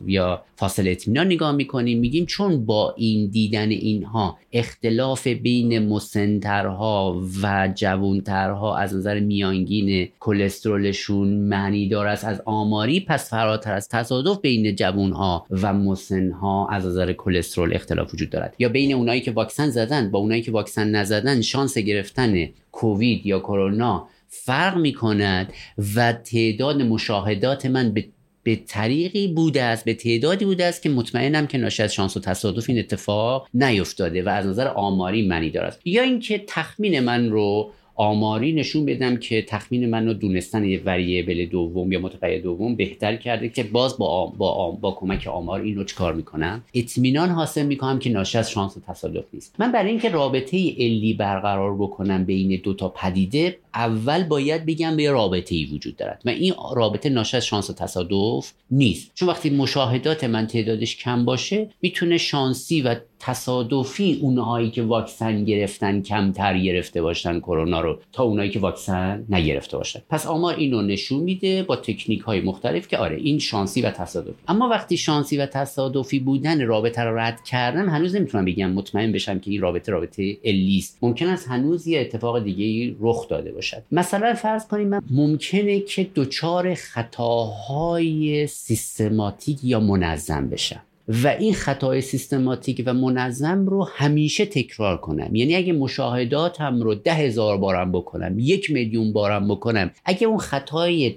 [0.07, 7.73] یا فاصله اطمینان نگاه می‌کنیم میگیم چون با این دیدن اینها اختلاف بین مسنترها و
[7.75, 15.45] جوانترها از نظر میانگین کلسترولشون معنی دار از آماری پس فراتر از تصادف بین جوانها
[15.49, 18.55] و مسنها از نظر کلسترول اختلاف وجود دارد.
[18.59, 23.39] یا بین اونایی که واکسن زدن با اونایی که واکسن نزدن شانس گرفتن کووید یا
[23.39, 25.53] کرونا فرق می کند
[25.95, 28.05] و تعداد مشاهدات من به
[28.43, 32.19] به طریقی بوده است به تعدادی بوده است که مطمئنم که ناشی از شانس و
[32.19, 35.79] تصادف این اتفاق نیفتاده و از نظر آماری معنی دارد.
[35.85, 41.45] یا اینکه تخمین من رو آماری نشون بدم که تخمین من رو دونستن یه وریبل
[41.45, 45.83] دوم یا متغیر دوم بهتر کرده که باز با, با, با کمک آمار این رو
[45.83, 49.55] چکار می‌کنم؟ اطمینان حاصل می‌کنم که ناشی از شانس و تصادف نیست.
[49.59, 55.11] من برای اینکه رابطه علی برقرار بکنم بین دو تا پدیده اول باید بگم به
[55.11, 59.11] رابطه ای وجود دارد و این رابطه ناشی از شانس و تصادف نیست.
[59.15, 62.95] چون وقتی مشاهدات من تعدادش کم باشه می‌تونه شانسی و
[63.25, 69.77] تصادفی اونهایی که واکسن گرفتن کمتر گرفته باشن کرونا رو تا اونهایی که واکسن نگرفته
[69.77, 70.01] باشن.
[70.09, 74.33] پس آمار اینو نشون میده با تکنیک های مختلف که آره این شانسی و تصادفی.
[74.47, 79.39] اما وقتی شانسی و تصادفی بودن رابطه رو رد کردن هنوز نمی‌تونم بگم مطمئن بشم
[79.39, 83.83] که این رابطه رابطه الیست ممکن است هنوز یه اتفاق دیگه رخ داده باشد.
[83.91, 90.81] مثلا فرض کنیم من ممکنه که دچار خطاهای سیستماتیک یا منظم بشم.
[91.07, 95.35] و این خطای سیستماتیک و منظم رو همیشه تکرار کنم.
[95.35, 101.15] یعنی اگه مشاهداتم رو ده هزار بارم بکنم یک میلیون بارم بکنم اگه اون خطای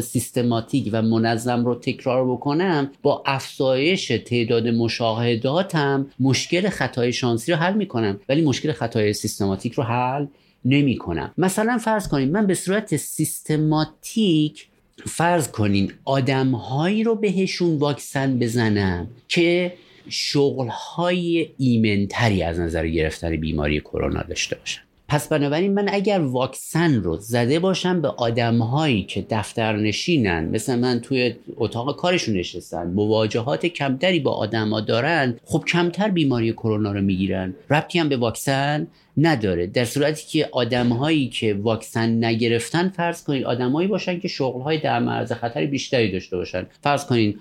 [0.00, 7.74] سیستماتیک و منظم رو تکرار بکنم با افزایش تعداد مشاهداتم مشکل خطای شانسی رو حل
[7.74, 8.20] می‌کنم.
[8.28, 10.26] ولی مشکل خطای سیستماتیک رو حل
[10.64, 14.68] نمی کنم مثلا فرض کنید من به صورت سیستماتیک
[15.06, 19.72] فرض کنین آدمهایی رو بهشون واکسن بزنم که
[20.08, 24.87] شغلهای ایمنتری از نظر گرفتن بیماری کرونا داشته باشن.
[25.08, 31.00] پس بنابراین من اگر واکسن رو زده باشم به آدمهایی که دفتر نشینن مثل من
[31.00, 37.54] توی اتاق کارشون نشستن مواجهات کمتری با آدما دارن خب کمتر بیماری کرونا رو می‌گیرن.
[37.70, 39.66] ربطی هم به واکسن نداره.
[39.66, 45.32] در صورتی که آدمهایی که واکسن نگرفتن فرض کنید آدمهایی باشن که شغلهای در معرض
[45.32, 46.66] خطر بیشتری داشته باشن.
[46.82, 47.40] فرض کنید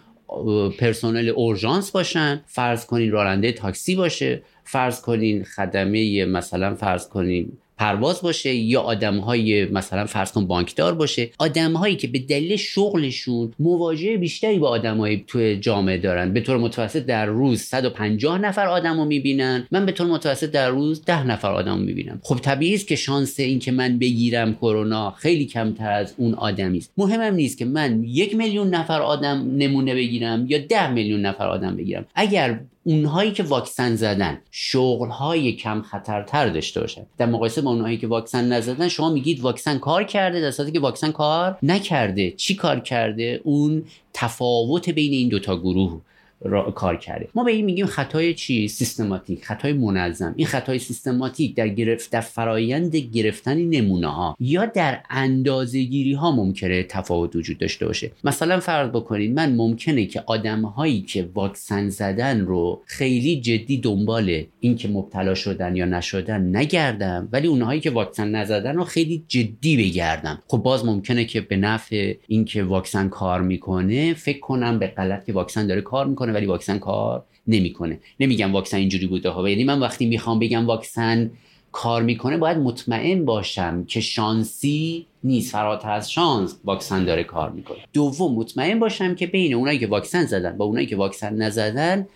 [0.80, 4.42] پرسنل اورژانس باشن فرض کنین راننده تاکسی باشه.
[4.68, 10.96] فرض کنین خدمه مثلا فرض کنین پرواز باشه یا آدم های مثلا فرض کن بانکدار
[10.96, 16.34] باشه آدم هایی که به دلیل شغلشون مواجهه بیشتری با آدم توی جامعه دارن.
[16.34, 20.70] به طور متوسط در روز 150 نفر آدم رو می‌بینن من به طور متوسط در
[20.70, 22.20] روز 10 نفر آدم رو می‌بینم.
[22.24, 26.78] خب طبیعی است که شانس این که من بگیرم کرونا خیلی کمتر از اون آدمی
[26.78, 26.92] است.
[26.98, 31.76] مهمم نیست که من یک میلیون نفر آدم نمونه بگیرم یا ده میلیون نفر آدم
[31.76, 32.06] بگیرم.
[32.16, 37.06] اگر اونهایی که واکسن زدن شغلهای کم خطرتر داشته باشن.
[37.18, 40.80] در مقایسه با اونهایی که واکسن نزدن شما میگید واکسن کار کرده در صورتی که
[40.80, 42.32] واکسن کار نکرده.
[42.32, 46.02] چی کار کرده؟ اون تفاوت بین این دوتا گروه.
[46.42, 50.34] را کار کرده ما به این میگیم خطای چی؟ سیستماتیک خطای منظم.
[50.38, 56.32] این خطای سیستماتیک در گرفت در فرایند گرفتن نمونه ها یا در اندازه گیری ها
[56.32, 58.12] ممکنه تفاوت وجود داشته باشه.
[58.24, 64.44] مثلا فرض بکنید من ممکنه که آدم هایی که واکسن زدن رو خیلی جدی دنبال
[64.60, 70.44] اینکه مبتلا شدن یا نشدن نگردم ولی اونهایی که واکسن نزدن رو خیلی جدی بگردم.
[70.48, 75.34] خب باز ممکنه که به نفع اینکه واکسن کار می‌کنه فکر کنم به غلط که
[75.34, 78.00] واکسن داره کار می‌کنه ولی واکسن کار نمی‌کنه.
[78.20, 79.50] نمیگم واکسن اینجوری بوده ها.
[79.50, 81.32] یعنی من وقتی می‌خوام بگم واکسن
[81.72, 85.52] کار می‌کنه باید مطمئن باشم که شانسی نیست.
[85.52, 87.78] فراتر از شانس واکسن داره کار می‌کنه.
[87.94, 92.08] دوم مطمئن باشم که بین اونایی که واکسن زدن با اونایی که واکسن نزدن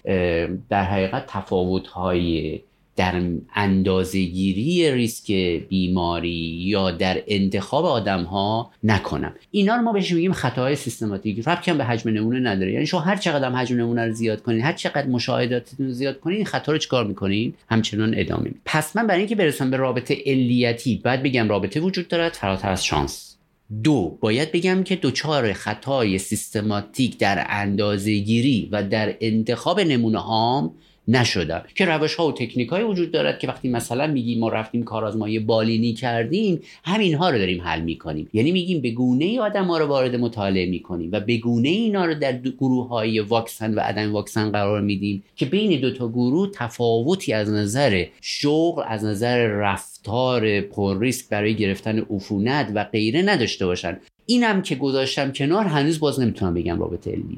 [0.69, 2.59] در حقیقت تفاوت های
[2.95, 3.21] در
[3.55, 5.31] اندازهگیری ریسک
[5.69, 9.33] بیماری یا در انتخاب آدم ها نکنم.
[9.51, 11.47] اینا رو ما بهش میگیم خطاهای سیستماتیک.
[11.47, 12.73] ربطی به حجم نمونه نداره.
[12.73, 16.45] یعنی شما هر چقدر حجم نمونه رو زیاد کنین هر چقدر مشاهداتتون رو زیاد کنین
[16.45, 18.61] خطا رو چیکار می‌کنین؟ همچنان ادامه میدین.
[18.65, 22.85] پس من برای اینکه برسم به رابطه علیتی باید بگم رابطه وجود دارد فراتر از
[22.85, 23.37] شانس.
[23.83, 30.73] دو باید بگم که دچار خطای سیستماتیک در اندازهگیری و در انتخاب نمونه هام
[31.07, 31.63] نشدم.
[31.75, 35.39] که روش ها و تکنیک های وجود دارد که وقتی مثلا میگیم ما رفتیم کارآزمایی
[35.39, 38.27] بالینی کردیم همین ها رو داریم حل می‌کنیم.
[38.33, 42.05] یعنی میگیم به گونه ای آدم ها رو وارد مطالعه می‌کنیم و به گونه اینا
[42.05, 46.49] رو در گروه های واکسن و عدم واکسن قرار میدیم که بین دو تا گروه
[46.53, 53.65] تفاوتی از نظر شغل از نظر رفتار پر ریسک برای گرفتن عفونت و غیره نداشته
[53.65, 53.97] باشن.
[54.25, 57.37] اینم که گذاشتم کنار هنوز باز نمی‌تونم بگم رابطه علمی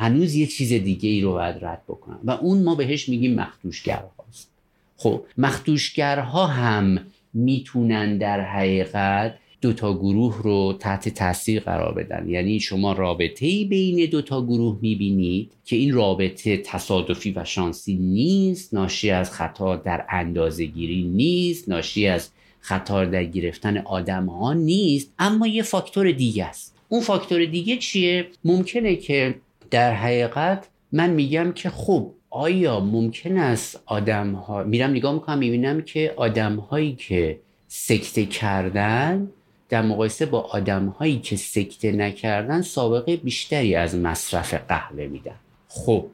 [0.00, 2.20] هنوز یه چیز دیگه ای رو باید رد بکنم.
[2.24, 4.50] و اون ما بهش میگیم مخدوشگرهاست
[4.96, 6.98] خب مخدوشگرها هم
[7.34, 12.28] می‌تونن در حقیقت دو تا گروه رو تحت تاثیر قرار بدن.
[12.28, 18.74] یعنی شما رابطه بین دو تا گروه می‌بینید که این رابطه تصادفی و شانسی نیست
[18.74, 22.30] ناشی از خطا در اندازه گیری نیست ناشی از
[22.60, 25.12] خطا در گرفتن آدم ها نیست.
[25.18, 26.74] اما یه فاکتور دیگه است.
[26.88, 29.34] اون فاکتور دیگه چیه؟ ممکنه که
[29.70, 35.82] در حقیقت من میگم که خب آیا ممکن است آدم ها میرم نگاه می‌کنم می‌بینم
[35.82, 39.28] که آدم هایی که سکته کردن
[39.68, 45.34] در مقایسه با آدم هایی که سکته نکردن سابقه بیشتری از مصرف قهوه میدن.
[45.68, 46.06] خب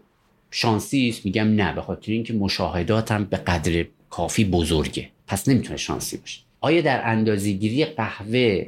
[0.51, 5.09] شانسی است میگم نه به خاطر اینکه مشاهداتم به قدر کافی بزرگه.
[5.27, 6.41] پس نمی‌تونه شانسی باشه.
[6.61, 8.67] آیا در اندازهگیری قهوه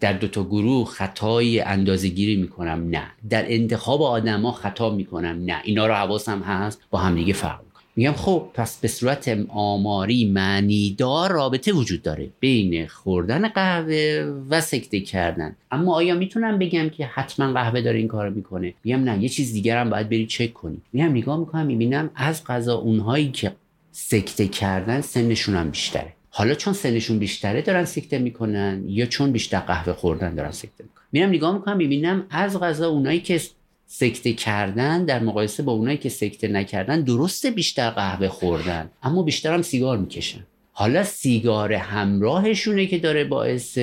[0.00, 2.88] در دو تا گروه خطای اندازه گیری می‌کنم.
[2.90, 3.02] نه.
[3.30, 5.44] در انتخاب آدما خطا می‌کنم.
[5.44, 5.60] نه.
[5.64, 6.80] اینا رو حواسم هست.
[6.90, 7.60] با همدیگه فرق
[7.96, 15.00] میگم خب پس به صورت آماری معنیدار رابطه وجود داره بین خوردن قهوه و سکته
[15.00, 15.56] کردن.
[15.70, 19.22] اما آیا می‌تونم بگم که حتما قهوه داره این کارو می‌کنه؟ میگم نه.
[19.22, 20.80] یه چیز دیگر هم باید بری چک کنی.
[20.92, 23.52] میگم نگاه می‌کنم می‌بینم از قضا اونهایی که
[23.92, 26.12] سکته کردن سنشون هم بیشتره.
[26.30, 31.04] حالا چون سنشون بیشتره دارن سکته می‌کنن یا چون بیشتر قهوه خوردن دارن سکته می‌کنن؟
[31.12, 33.40] میرم نگاه می‌کنم می‌بینم از غذا اونایی که
[33.86, 39.54] سکته کردن در مقایسه با اونایی که سکته نکردن درسته بیشتر قهوه خوردن اما بیشتر
[39.54, 40.46] هم سیگار می‌کشن.
[40.72, 43.78] حالا سیگار همراهشونه که داره باعث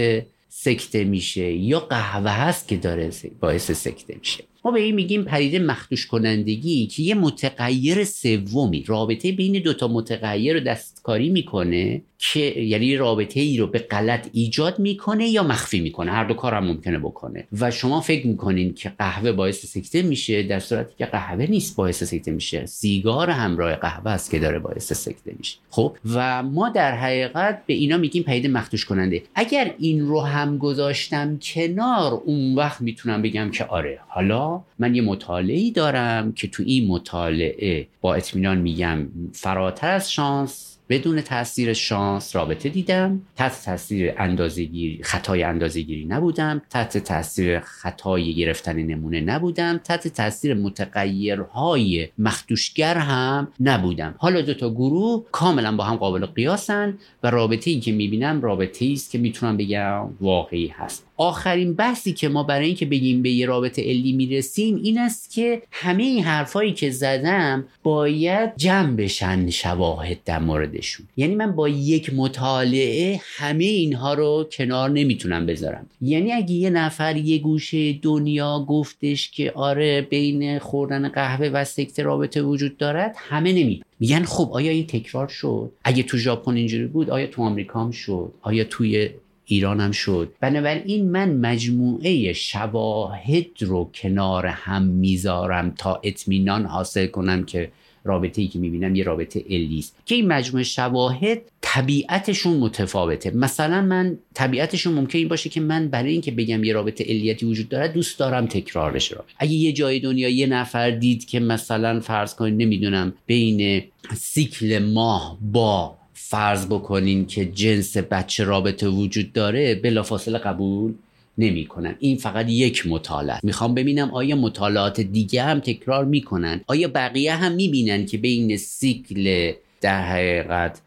[0.49, 5.59] سکته میشه یا قهوه هست که داره باعث سکته میشه؟ ما به این میگیم پدیده
[5.59, 12.95] مخدوش کنندگی که یه متغیر سومی رابطه بین دوتا متغیر رو دستکاری می‌کنه که یعنی
[12.95, 16.11] رابطه ای رو به غلط ایجاد می‌کنه یا مخفی می‌کنه.
[16.11, 17.47] هر دو کار هم ممکنه بکنه.
[17.59, 22.03] و شما فکر می‌کنین که قهوه باعث سکته میشه در صورتی که قهوه نیست باعث
[22.03, 22.65] سکته میشه.
[22.65, 25.57] سیگار همراه قهوه است که داره باعث سکته میشه.
[25.69, 29.23] خب؟ و ما در حقیقت به اینا میگیم پیدا مخدوش کننده.
[29.35, 33.99] اگر این رو هم گذاشتم کنار اون وقت می‌تونم بگم که آره.
[34.07, 40.71] حالا من یه مطالعه دارم که تو این مطالعه با اطمینان میگم فراتر از شانس
[40.89, 43.21] بدون تاثیر شانس رابطه دیدم.
[43.35, 46.61] تحت تاثیر اندازهگیری خطای اندازهگیری نبودم.
[46.69, 49.77] تحت تاثیر خطای گرفتن نمونه نبودم.
[49.83, 54.15] تحت تاثیر متغیرهای مخدوشگر هم نبودم.
[54.17, 58.85] حالا دو تا گروه کاملا با هم قابل قیاسن و رابطه ای که می‌بینم رابطه
[58.85, 61.07] ای است که می‌تونم بگم واقعی هست.
[61.17, 65.61] آخرین بحثی که ما برای اینکه بگیم به یه رابطه علی می‌رسیم این است که
[65.71, 71.07] همه این حرفایی که زدم باید جمع بشن شواهد در موردشون.
[71.17, 75.85] یعنی من با یک مطالعه همه اینها رو کنار نمی‌تونم بذارم.
[76.01, 82.03] یعنی اگه یه نفر یه گوشه دنیا گفتش که آره بین خوردن قهوه و سکته
[82.03, 86.87] رابطه وجود دارد همه نمی میگن خب آیا این تکرار شد؟ اگه تو ژاپن اینجوری
[86.87, 89.09] بود آیا تو آمریکا هم شد؟ آیا توی
[89.45, 90.33] ایرانم شد.
[90.41, 97.71] بنابراین من مجموعه شواهد رو کنار هم می‌ذارم تا اطمینان حاصل کنم که
[98.03, 99.97] رابطه ای که می‌بینم یه رابطه علی است.
[100.05, 103.31] که این مجموعه شواهد طبیعتشون متفاوته.
[103.31, 107.69] مثلا من طبیعتشون ممکن این باشه که من برای اینکه بگم یه رابطه علیتی وجود
[107.69, 109.33] داره دوست دارم تکرار بشه رابطه.
[109.37, 113.83] اگه یه جای دنیا یه نفر دید که مثلا فرض کنید نمی‌دونم بین
[114.15, 115.97] سیکل ماه با
[116.27, 120.93] فرض بکنین که جنس بچه رابطه وجود داره بلافاصله قبول
[121.37, 121.95] نمی‌کنن.
[121.99, 127.51] این فقط یک مطالعه می‌خوام ببینم آیا مطالعات دیگه هم تکرار می‌کنن؟ آیا بقیه هم
[127.51, 130.81] می‌بینن که بین سیکل در حقیقت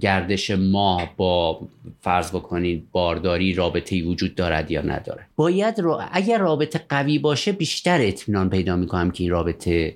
[0.00, 1.60] گردش ماه با
[2.00, 8.00] فرض بکنید بارداری رابطه وجود دارد یا نداره باید رو اگر رابطه قوی باشه بیشتر
[8.00, 9.94] اطمینان پیدا می‌کنم که این رابطه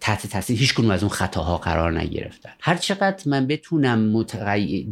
[0.00, 2.50] تحت تاثیر هیچ کدوم از اون خطاها قرار نگرفتن.
[2.60, 3.98] هر چقدر من بتونم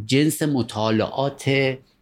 [0.05, 1.43] جنس مطالعات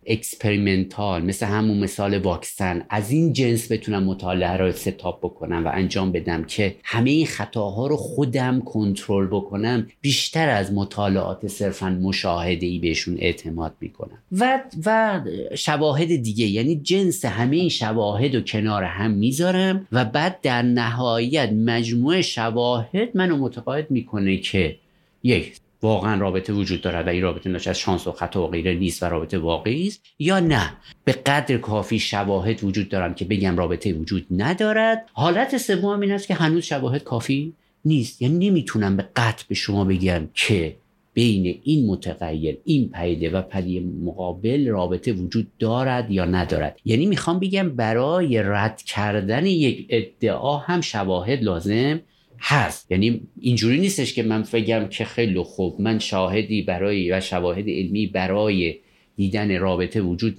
[0.10, 2.86] experimental مثل همون مثال واکسن.
[2.90, 7.88] از این جنس بتونم مطالعه رو setup بکنم و انجام بدم که همه این خطاها
[7.88, 14.18] رو خودم کنترل بکنم بیشتر از مطالعات صرفا مشاهده ای بهشون اعتماد می‌کنم.
[14.32, 15.22] و و
[15.56, 21.52] شواهد دیگه یعنی جنس همه این شواهد رو کنار هم می‌ذارم و بعد در نهایت
[21.52, 24.76] مجموعه شواهد منو متقاعد می‌کنه که
[25.24, 28.74] یک واقعا رابطه وجود دارد و این رابطه ناشی از شانس و خطا و غیره
[28.74, 30.74] نیست و رابطه واقعی است یا نه؟
[31.04, 35.06] به قدر کافی شواهد وجود دارم که بگم رابطه وجود ندارد.
[35.14, 37.54] حالت سوم این است که هنوز شواهد کافی
[37.86, 38.22] نیست.
[38.22, 40.76] یعنی نمی‌تونم به قطع به شما بگم که
[41.14, 46.80] بین این متغیر این پیده و پیده مقابل رابطه وجود دارد یا ندارد.
[46.86, 52.00] یعنی می‌خوام بگم برای رد کردن یک ادعا هم شواهد لازم
[52.42, 52.92] هست.
[52.92, 58.08] یعنی اینجوری نیستش که من فکرم که خیلی خوب من شاهدی برای و شواهد علمی
[58.08, 58.76] برای
[59.16, 60.36] دیدن رابطه وجود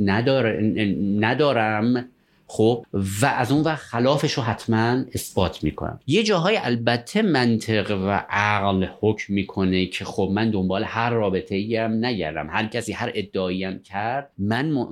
[1.20, 2.08] ندارم.
[2.52, 2.86] خب
[3.20, 6.00] و از اون وقت خلافش رو حتما اثبات می‌کنم.
[6.06, 11.76] یه جاهای البته منطق و عقل حکم می‌کنه که خب من دنبال هر رابطه ای
[11.76, 12.48] هم نگردم.
[12.50, 14.88] هر کسی هر ادعایی هم کرد من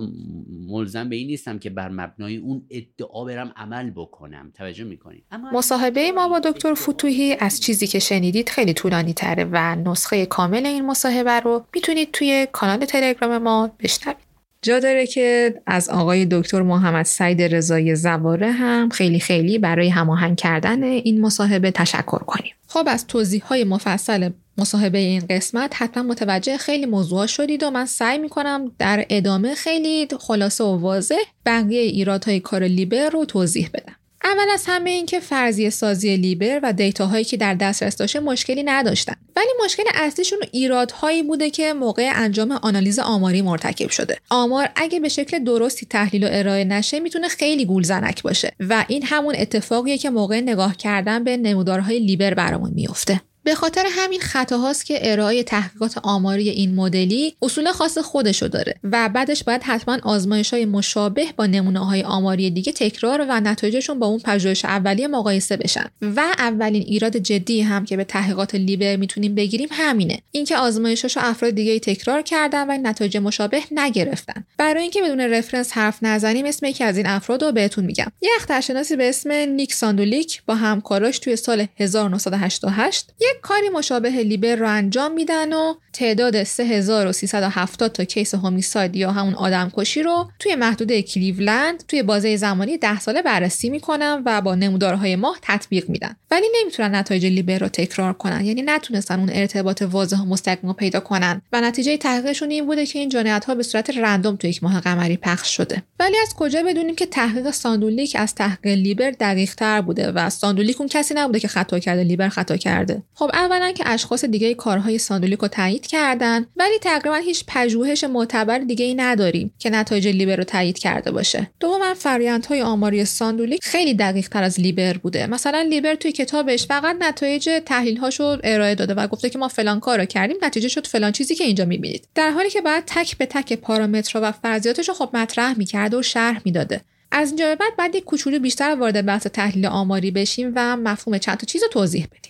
[0.68, 4.52] ملزم به این نیستم که بر مبنای اون ادعا برم عمل بکنم.
[4.54, 9.48] توجه می‌کنید اما مصاحبه ما با دکتر فتوحی از چیزی که شنیدید خیلی طولانی تره
[9.52, 14.27] و نسخه کامل این مصاحبه رو می‌تونید توی کانال تلگرام ما بشنوید.
[14.62, 20.36] جا داره که از آقای دکتر محمد سعید رضای زواره هم خیلی خیلی برای هماهنگ
[20.36, 22.52] کردن این مصاحبه تشکر کنیم.
[22.66, 27.86] خب از توضیح های مفصل مصاحبه این قسمت حتما متوجه خیلی موضوع شدید و من
[27.86, 31.14] سعی می‌کنم در ادامه خیلی خلاصه و واضح
[31.46, 33.96] بقیه ایرادهای کار لیبر رو توضیح بدم.
[34.28, 38.62] اول از همه این که فرضیه سازی لیبر و دیتاهایی که در دسترس داشته مشکلی
[38.62, 39.14] نداشتن.
[39.36, 44.16] ولی مشکل اصلیشون ایرادهایی بوده که موقع انجام آنالیز آماری مرتکب شده.
[44.30, 48.52] آمار اگه به شکل درستی تحلیل و ارائه نشه می‌تونه خیلی گولزنک باشه.
[48.60, 53.86] و این همون اتفاقیه که موقع نگاه کردن به نمودارهای لیبر برامون میفته به خاطر
[53.90, 59.62] همین خطاهاست که ارائه تحقیقات آماری این مدلی اصول خاص خودشو داره و بعدش باید
[59.62, 64.64] حتما آزمایش های مشابه با نمونه های آماری دیگه تکرار و نتایجشون با اون پژوهش
[64.64, 65.84] اولیه مقایسه بشن.
[66.02, 70.18] و اولین ایراد جدی هم که به تحقیقات لیبر می‌تونیم بگیریم همینه.
[70.32, 74.44] اینکه آزمایشاشو افراد دیگه تکرار کردن و نتایج مشابه نگرفتن.
[74.58, 78.12] برای اینکه بدون رفرنس حرف نزنیم اسم یکی از این افراد رو بهتون میگم.
[78.22, 84.56] یه اخترشناسی به اسم نیک ساندولیک با همکاراش توی سال 1988 یک کاری مشابه لیبر
[84.56, 90.54] رو انجام میدن و تعداد 3370 تا case homicide یا همون آدم کشی رو توی
[90.54, 96.16] محدوده کلیولند توی بازه زمانی 10 ساله بررسی می‌کنن و با نمودارهای ماه تطبیق میدن.
[96.30, 98.44] ولی نمی‌تونن نتایج لیبر رو تکرار کنن.
[98.44, 101.42] یعنی نتونستن اون ارتباط واضح و مستقیم رو پیدا کنن.
[101.52, 104.80] و نتیجه تحقیقشون این بوده که این جنایت ها به صورت random توی یک ماه
[104.80, 105.82] قمری پخش شده.
[106.00, 110.80] ولی از کجا بدونیم که تحقیق ساندولیک از تحقیق لیبر دقیق تر بوده و ساندولیک
[110.80, 113.02] اون کسی نبوده که خطا کرده لیبر خطا کرده.
[113.18, 118.84] خب اولا که اشخاص دیگه کارهای ساندولیک تایید کردن ولی تقریبا هیچ پژوهش معتبر دیگه
[118.84, 121.50] ای نداریم که نتایج لیبر رو تایید کرده باشه.
[121.60, 125.26] دوما فرآیندهای آماری ساندولیک خیلی دقیق تر از لیبر بوده.
[125.26, 129.80] مثلا لیبر توی کتابش فقط نتایج تحلیل هاشو ارائه داده و گفته که ما فلان
[129.80, 132.08] کارو کردیم نتیجه شد فلان چیزی که اینجا می‌بینید.
[132.14, 136.02] در حالی که بعد تک به تک پارامترها و فرضیاتش رو خب مطرح می‌کرده و
[136.02, 136.80] شرح می‌داده.
[137.12, 141.18] از اینجا به بعد بعد یک کوچولو بیشتر وارد بحث تحلیل آماری بشیم و مفهوم
[141.18, 142.27] چند تا چیز توضیح بدیم.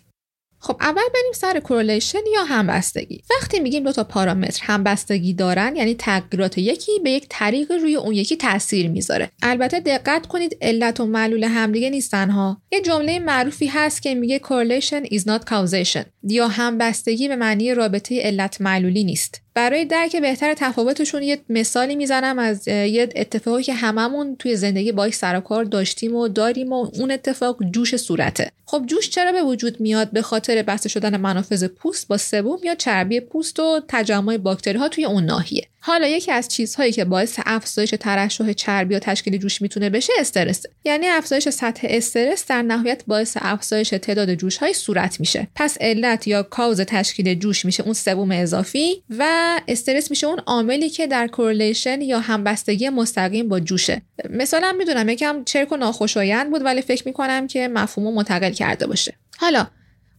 [0.61, 5.95] خب اول بریم سر correlation یا همبستگی؟ وقتی میگیم دو تا پارامتر همبستگی دارن یعنی
[5.95, 9.31] تغییرات یکی به یک طریق روی اون یکی تاثیر می‌ذاره.
[9.43, 14.39] البته دقت کنید علت و معلول همدیگه نیستن ها یه جمله معروفی هست که میگه
[14.39, 16.05] correlation is not causation.
[16.23, 19.43] یا همبستگی به معنی رابطه علت معلولی نیست.
[19.59, 25.15] برای درک بهتر تفاوتشون یه مثالی می‌زنم از یه اتفاقی که هممون توی زندگی باش
[25.15, 28.51] سر و کار داشتیم و داریم و اون اتفاق جوش صورته.
[28.65, 32.75] خب جوش چرا به وجود میاد؟ به خاطر بسته شدن منافذ پوست با sebum یا
[32.75, 37.41] چربی پوست و تجمع باکتری ها توی اون ناحیه؟ حالا یکی از چیزهایی که باعث
[37.47, 40.63] افزایش ترشح چربی و تشکیل جوش می‌تونه بشه استرس.
[40.85, 45.49] یعنی افزایش سطح استرس در نهایت باعث افزایش تعداد جوش های صورت میشه.
[45.55, 50.91] پس علت یا cause تشکیل جوش میشه اون sebum اضافی و استرس میشه اون عاملی
[50.91, 54.03] که در correlation یا همبستگی مستقیم با جوشه.
[54.31, 59.15] مثلا می‌دونم یکم چرک و ناخوشایند بود ولی فکر می‌کنم که مفهومو منتقل کرده باشه.
[59.39, 59.67] حالا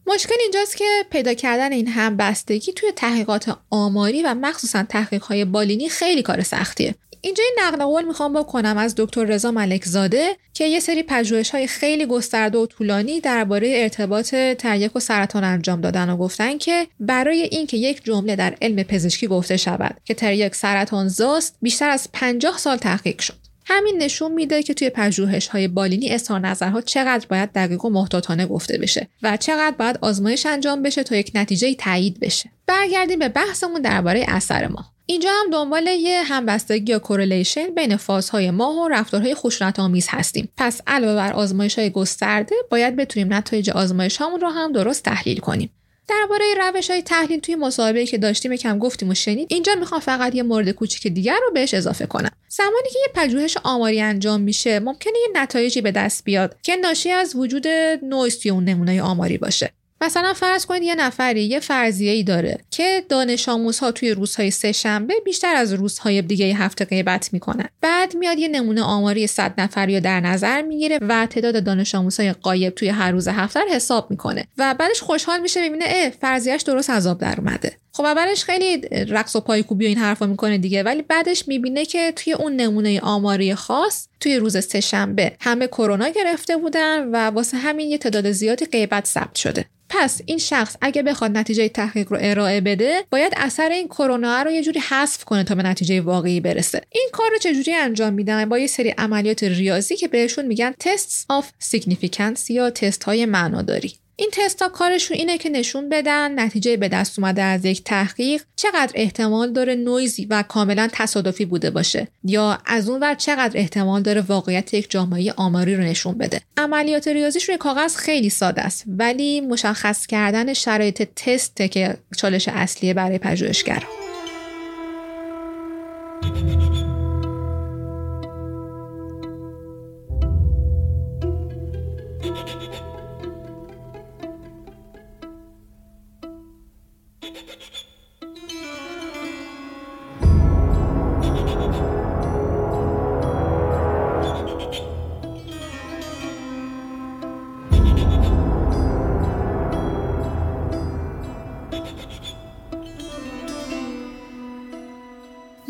[0.07, 6.21] مشکل اینجاست که پیدا کردن این همبستگی توی تحقیقات آماری و مخصوصا تحقیقهای بالینی خیلی
[6.21, 6.95] کار سختیه.
[7.22, 11.67] اینجا این نقل قول می‌خوام بکنم از دکتر رضا ملکزاده که یه سری پژوهش های
[11.67, 17.41] خیلی گسترده و طولانی درباره ارتباط تریاک و سرطان انجام دادن و گفتن که برای
[17.41, 22.57] اینکه یک جمله در علم پزشکی گفته شود که تریاک سرطان زاست بیشتر از 50
[22.57, 23.49] سال تحقیق شد.
[23.65, 28.45] همین نشون میده که توی پژوهش های بالینی اظهار نظرها چقدر باید دقیق و محتاطانه
[28.45, 32.51] گفته بشه و چقدر باید آزمایش انجام بشه تا یک نتیجه تایید بشه.
[32.67, 34.86] برگردیم به بحثمون درباره اثر ماه.
[35.10, 40.49] اینجا هم دنبال یه همبستگی یا correlation بین فازهای ماه و رفتارهای خشونت آمیز هستیم.
[40.57, 45.39] پس علاوه بر آزمایش های گسترده باید بتونیم نتایج آزمایش هامون رو هم درست تحلیل
[45.39, 45.70] کنیم.
[46.07, 50.36] درباره روش های تحلیل توی مصاحبه که داشتیم یکم گفتیم و شنیدید اینجا می‌خوام فقط
[50.36, 52.32] یه مورد کوچیک دیگر رو بهش اضافه کنم.
[52.49, 57.12] زمانی که یه پژوهش آماری انجام میشه ممکنه یه نتایجی به دست بیاد که ناشی
[57.12, 57.68] از وجود
[58.03, 59.72] نویز توی اون نمونه آماری باشه.
[60.02, 64.72] مثلا فرض کنید یه نفری یه فرضیه ای داره که دانش آموزها توی روزهای سه
[64.72, 67.70] شنبه بیشتر از روزهای دیگه هفته غیبت می‌کنن.
[67.82, 72.34] بعد میاد یه نمونه آماری 100 نفری رو در نظر می‌گیره و تعداد دانش آموزهای
[72.34, 74.45] غایب توی هر روز هفته رو حساب می‌کنه.
[74.58, 77.78] و بعدش خوشحال میشه ببینه اه فرضیهش درست از آب در اومده.
[78.00, 82.12] خب اولش خیلی رقص و پایکوبی و این حرفا می‌کنه دیگه ولی بعدش می‌بینه که
[82.12, 87.89] توی اون نمونه آماری خاص توی روز سهشنبه همه کرونا گرفته بودن و واسه همین
[87.89, 89.66] یه تعداد زیادی غیبت ثبت شده.
[89.89, 94.52] پس این شخص اگه بخواد نتیجه تحقیق رو ارائه بده باید اثر این کرونا رو
[94.52, 96.82] یه جوری حذف کنه تا به نتیجه واقعی برسه.
[96.91, 101.28] این کار رو چجوری انجام میدن؟ با یه سری عملیات ریاضی که بهشون میگن تست
[101.32, 103.93] of significance یا تست های معناداری.
[104.20, 108.91] این تستا کارشون اینه که نشون بدن نتیجه به دست اومده از یک تحقیق چقدر
[108.95, 114.22] احتمال داره نویزی و کاملا تصادفی بوده باشه یا از اون ور چقدر احتمال داره
[114.22, 116.41] واقعیت یک جامعه آماری رو نشون بده.
[116.57, 122.93] عملیات ریاضیش روی کاغذ خیلی ساده است ولی مشخص کردن شرایط تست که چالش اصلیه
[122.93, 123.84] برای پژوهشگر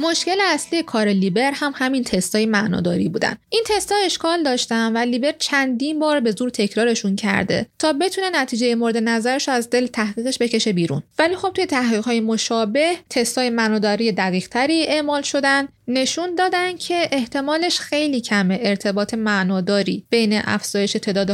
[0.09, 3.35] مشکل اصلی کار لیبر هم همین تستای معناداری بودن.
[3.49, 8.75] این تستا اشکال داشتن و لیبر چندین بار به زور تکرارشون کرده تا بتونه نتیجه
[8.75, 11.03] مورد نظرش از دل تحقیقش بکشه بیرون.
[11.19, 15.67] ولی خب توی تحقیق های مشابه تستای معناداری دقیق تری اعمال شدن.
[15.87, 21.29] نشون دادن که احتمالش خیلی کمه ارتباط معناداری بین افزایش تعداد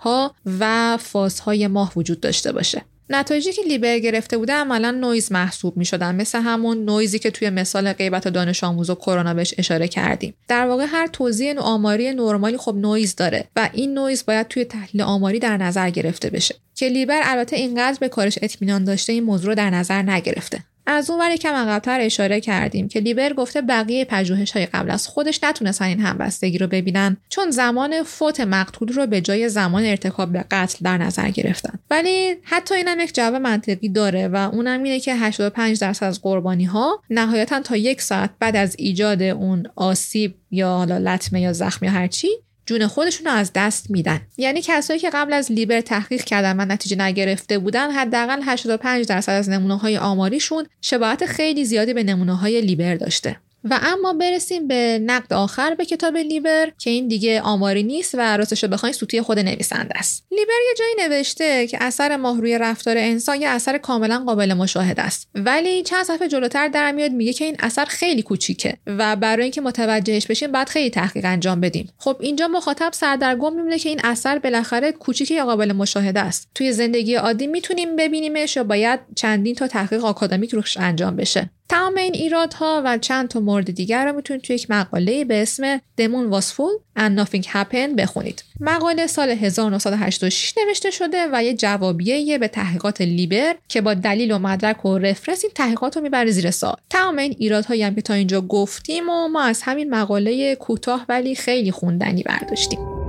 [0.00, 2.82] ها و فازهای ماه وجود داشته باشه.
[3.10, 7.50] نتایجی که لیبر گرفته بوده عملا نویز محسوب می شدن مثل همون نویزی که توی
[7.50, 10.34] مثال غیبت دانش آموز و کرونا بهش اشاره کردیم.
[10.48, 15.02] در واقع هر توزیع آماری نرمالی خب نویز داره و این نویز باید توی تحلیل
[15.02, 16.54] آماری در نظر گرفته بشه.
[16.74, 20.58] که لیبر البته اینقدر به کارش اطمینان داشته این موضوع رو در نظر نگرفته.
[20.90, 25.08] از اون ور یکم عقبتر اشاره کردیم که لیبر گفته بقیه پژوهش های قبل از
[25.08, 30.32] خودش نتونستن این همبستگی رو ببینن چون زمان فوت مقتول رو به جای زمان ارتکاب
[30.32, 31.78] به قتل در نظر گرفتن.
[31.90, 36.64] ولی حتی اینم یک جواب منطقی داره و اونم اینه که 85 درصد از قربانی
[36.64, 41.84] ها نهایتا تا یک ساعت بعد از ایجاد اون آسیب یا حالا لطمه یا زخم
[41.84, 42.28] یا هرچی
[42.70, 44.20] جون خودشون رو از دست میدن.
[44.36, 49.32] یعنی کسایی که قبل از لیبر تحقیق کردن و نتیجه نگرفته بودن حداقل 85 درصد
[49.32, 53.36] از نمونه های آماریشون شباهت خیلی زیادی به نمونه های لیبر داشته.
[53.64, 58.36] و اما برسیم به نقد آخر به کتاب لیبر که این دیگه آماری نیست و
[58.36, 60.26] راستش رو بخواین سوتی خود نویسنده است.
[60.30, 65.02] لیبر یه جایی نوشته که اثر ماه روی رفتار انسان یه اثر کاملا قابل مشاهده
[65.02, 65.28] است.
[65.34, 69.60] ولی چند صفحه جلوتر در میاد میگه که این اثر خیلی کوچیکه و برای اینکه
[69.60, 71.88] متوجهش بشیم باید خیلی تحقیق انجام بدیم.
[71.98, 76.48] خب اینجا مخاطب سردرگم میمونه که این اثر بالاخره کوچیکه یا قابل مشاهده است.
[76.54, 81.50] توی زندگی عادی می‌تونیم ببینیمش یا باید چندین تا تحقیق آکادمیک روش انجام بشه.
[81.70, 85.80] تمام این ایرادها و چند تا مورد دیگر رو می‌تونید توی یک مقاله به اسم
[85.96, 88.44] دمون was full and nothing happened بخونید.
[88.60, 94.38] مقاله سال 1986 نوشته شده و یه جوابیه به تحقیقات لیبر که با دلیل و
[94.38, 96.76] مدرک و رفرنس این تحقیقات رو می‌بره زیر سال.
[96.90, 101.34] تمام این ایرادهایی هم که تا اینجا گفتیم و ما از همین مقاله کوتاه ولی
[101.34, 102.99] خیلی خوندنی برداشتیم.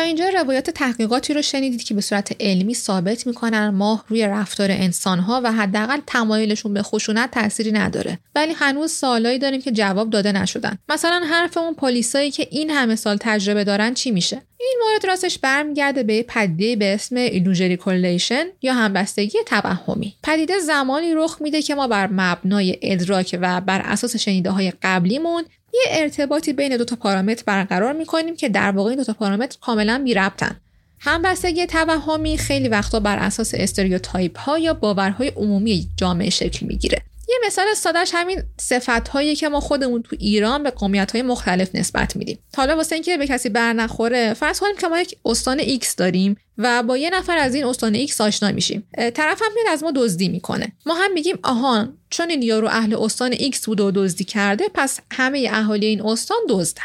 [0.00, 4.70] تا اینجا روایت تحقیقاتی رو شنیدید که به صورت علمی ثابت می‌کنن ماه روی رفتار
[4.70, 8.18] انسانها و حداقل تمایلشون به خشونت تأثیری نداره.
[8.34, 10.78] ولی هنوز سوالایی داریم که جواب داده نشدن.
[10.88, 15.38] مثلا حرف اون پلیسایی که این همه سال تجربه دارن چی میشه؟ این مورد راستش
[15.38, 20.14] برمیگرده به پدیده به اسم ایلوژری کولیشن یا همبستگی توهمی.
[20.22, 25.44] پدیده زمانی رخ میده که ما بر مبنای ادراک و بر اساس شنیده های قبلیمون
[25.74, 29.58] یه ارتباطی بین دو تا پارامتر برقرار می‌کنیم که در واقع این دو تا پارامتر
[29.60, 30.60] کاملا بی ربطن
[30.98, 37.02] همبستگی توهمی خیلی وقتا بر اساس stereotype ها یا باورهای عمومی جامعه شکل می‌گیره.
[37.30, 42.16] یه مثال سادهش همین صفت که ما خودمون تو ایران به قومیت های مختلف نسبت
[42.16, 42.38] میدیم.
[42.56, 46.36] حالا واسه اینکه به کسی بر نخوره فرض کنیم که ما یک استان X داریم
[46.58, 48.88] و با یه نفر از این استان X آشنا میشیم.
[49.14, 50.72] طرف هم میاد از ما دزدی می‌کنه.
[50.86, 55.00] ما هم میگیم آهان چون این یارو اهل استان X بوده و دزدی کرده پس
[55.12, 56.82] همه اهالی این استان دزدن.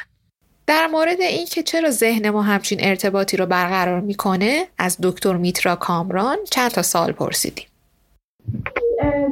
[0.67, 6.37] در مورد اینکه چرا ذهن ما همچین ارتباطی رو برقرار می‌کنه از دکتر میترا کامران
[6.49, 7.65] چند تا سال پرسیدیم.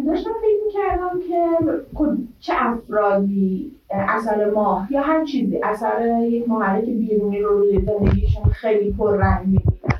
[0.07, 0.30] داشتم
[0.88, 1.48] کردم که
[2.40, 8.92] چه افرادی اثر ماه یا هر چیزی اثر یک محرک بیرونی رو روی زندگیشون خیلی
[8.92, 10.00] پر رنگ می‌بینن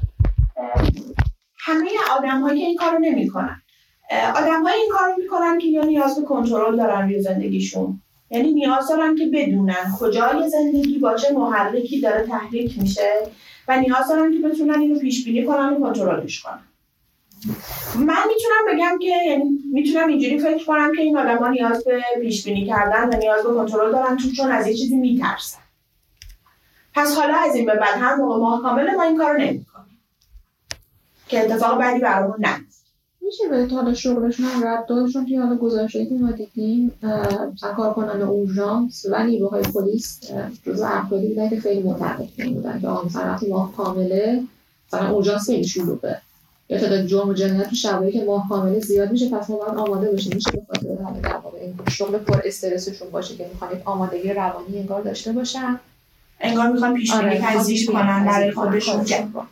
[1.60, 3.62] همه آدم هایی این کارو نمی‌کنن.
[4.36, 9.16] آدم این کارو می‌کنن که یا نیاز به کنترل دارن روی زندگیشون یعنی نیاز دارن
[9.16, 13.10] که بدونن کجای زندگی با چه محرکی داره تحریک میشه
[13.68, 16.60] و نیاز دارن که بتونن اینو پیش بینی کنن و کنترلش کنن.
[17.96, 22.46] من می‌تونم بگم که یعنی می‌تونم اینجوری فکر کنم که این آدما نیاز به پیش
[22.46, 25.60] بینی کردن و نیاز به کنترل دارن چون از یه چیزی میترسن.
[26.94, 30.00] پس حالا از این به بعد هر موقع ماه کامل ما این کارو نمی‌کنیم.
[31.28, 32.86] که اتفاق بعدی برامون نیست.
[33.22, 36.92] میشه به حالا شغلشون هم رد دادشون توی حالا گزارشایی که ما دیدیم
[37.78, 40.20] کارکنان اورژانس و نیروهای پلیس
[40.66, 43.10] جز افرادی بودن که خیلی معتقد بودن که آن
[43.50, 44.44] ماه کامله
[44.88, 46.22] مثلا اورژانس خیلی شلوغه.
[46.70, 49.78] یا تعداد جرم و جنایت تو شبایی که ماه کامل زیاد میشه پس ما باید
[49.78, 50.32] آماده باشیم.
[50.36, 54.80] میشه به خاطر همه در واقع این شغل پر استرسشون باشه که می‌خوان آمادگی روانی
[54.80, 55.80] انگار داشته باشن.
[56.40, 59.06] انگار می‌خوان پیش بینی آره، پذیر کنن برای خودشون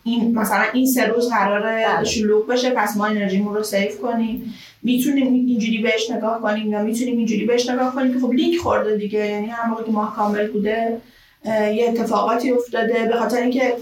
[0.04, 2.04] این مثلا این سه روز قرار بله.
[2.04, 4.54] شلوغ بشه پس ما انرژیمون رو سیف کنیم.
[4.84, 8.98] می‌تونیم اینجوری بهش نگاه کنیم یا می‌تونیم اینجوری بهش نگاه کنیم که خب لیک خورده
[8.98, 9.20] دیگه.
[9.20, 10.98] یعنی هر موقع که ماه کامل بوده
[11.46, 13.06] یه اتفاقاتی افتاده.
[13.12, 13.76] به خاطر اینکه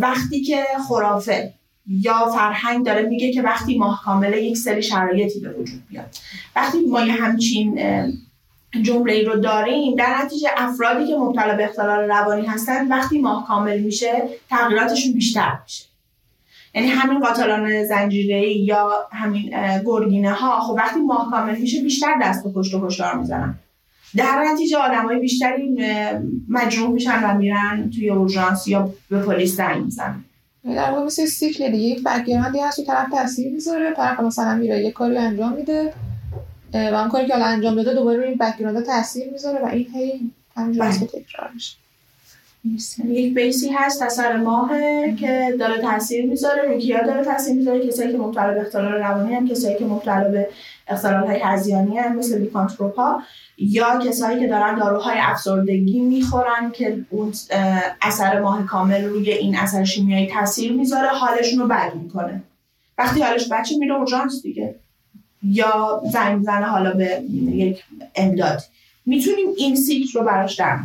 [0.00, 1.52] وقتی که خرافه.
[1.88, 6.16] یا فرهنگ داره میگه که وقتی ماه کامله یک سری شرایطی به وجود بیاد
[6.56, 7.80] وقتی ما یه همچین
[8.82, 13.46] جمله ای رو داریم در نتیجه افرادی که مبتلا به اختلال روانی هستن وقتی ماه
[13.46, 15.84] کامل میشه تغییراتشون بیشتر میشه.
[16.74, 19.50] یعنی همین قاتلان زنجیره یا همین
[19.84, 23.58] گرگینه ها خب وقتی ماه کامل میشه بیشتر دست به کشت و کشتار می‌زنن.
[24.16, 25.76] در نتیجه های بیشتری
[26.48, 30.24] مجروح میشن و میرن توی اورژانس یا به پلیس زنگ می‌زنن.
[30.74, 34.80] در واقع مثل سیکل دیگه یک background ی هست طرف تاثیر می‌ذاره طرف مثلا میره
[34.80, 35.92] یه کاری انجام میده
[36.74, 40.30] و اون کاری که حالا انجام داده دوباره این background تاثیر می‌ذاره و این هی
[40.56, 40.98] همینجور بله.
[40.98, 41.76] تکرار میشه
[43.04, 44.70] یک بیسی هست اثر ماه
[45.20, 49.34] که داره تاثیر می‌ذاره روی کیا داره تاثیر می‌ذاره کسایی که مبتلا به اختلال روانی
[49.34, 50.48] هم کسایی که مبتلا به
[50.88, 53.22] اختلال های هزیانی هم مثل لیکانتروپا
[53.58, 57.32] یا کسایی که دارن داروهای افسردگی می‌خورن که اون
[58.02, 62.42] اثر ماه کامل روی این اثر شیمیایی تاثیر می‌ذاره حالشون رو بد می‌کنه.
[62.98, 64.74] وقتی حالش بچه میره اورژانس دیگه.
[65.42, 67.22] یا زنگ زنه حالا به
[67.52, 67.84] یک
[68.14, 68.62] امداد.
[69.06, 70.78] می‌تونیم این سیکل رو براش در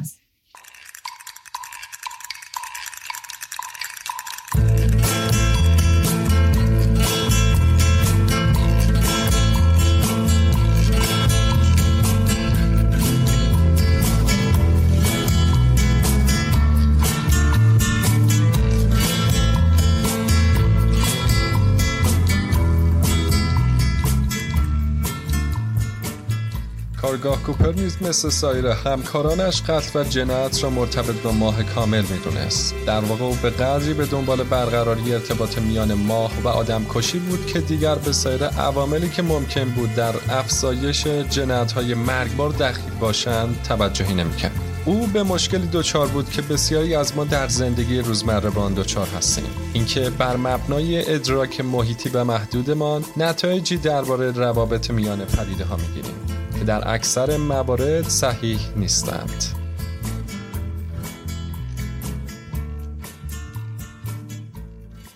[27.24, 32.76] کارگاه کوپر نیز مثل سایر همکارانش قتل و جنایت را مرتبط با ماه کامل می‌دونست.
[32.88, 37.46] در واقع او به قدری به دنبال برقراری ارتباط میان ماه و آدم کشی بود
[37.46, 43.64] که دیگر به سایر عواملی که ممکن بود در افزایش جنایت های مرگبار دخیل باشند
[43.68, 44.73] توجهی نمی‌کرد.
[44.86, 49.08] او به مشکلی دچار بود که بسیاری از ما در زندگی روزمره به آن دچار
[49.08, 56.16] هستیم اینکه بر مبنای ادراک محیطی و محدودمان نتایجی درباره روابط میان پدیده ها می‌گیریم
[56.60, 59.44] که در اکثر موارد صحیح نیستند.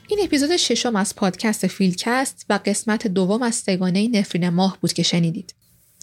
[0.07, 4.93] این اپیزود ششم از پادکست فیلکست و قسمت دوم از سه گانه نفرین ماه بود
[4.93, 5.53] که شنیدید.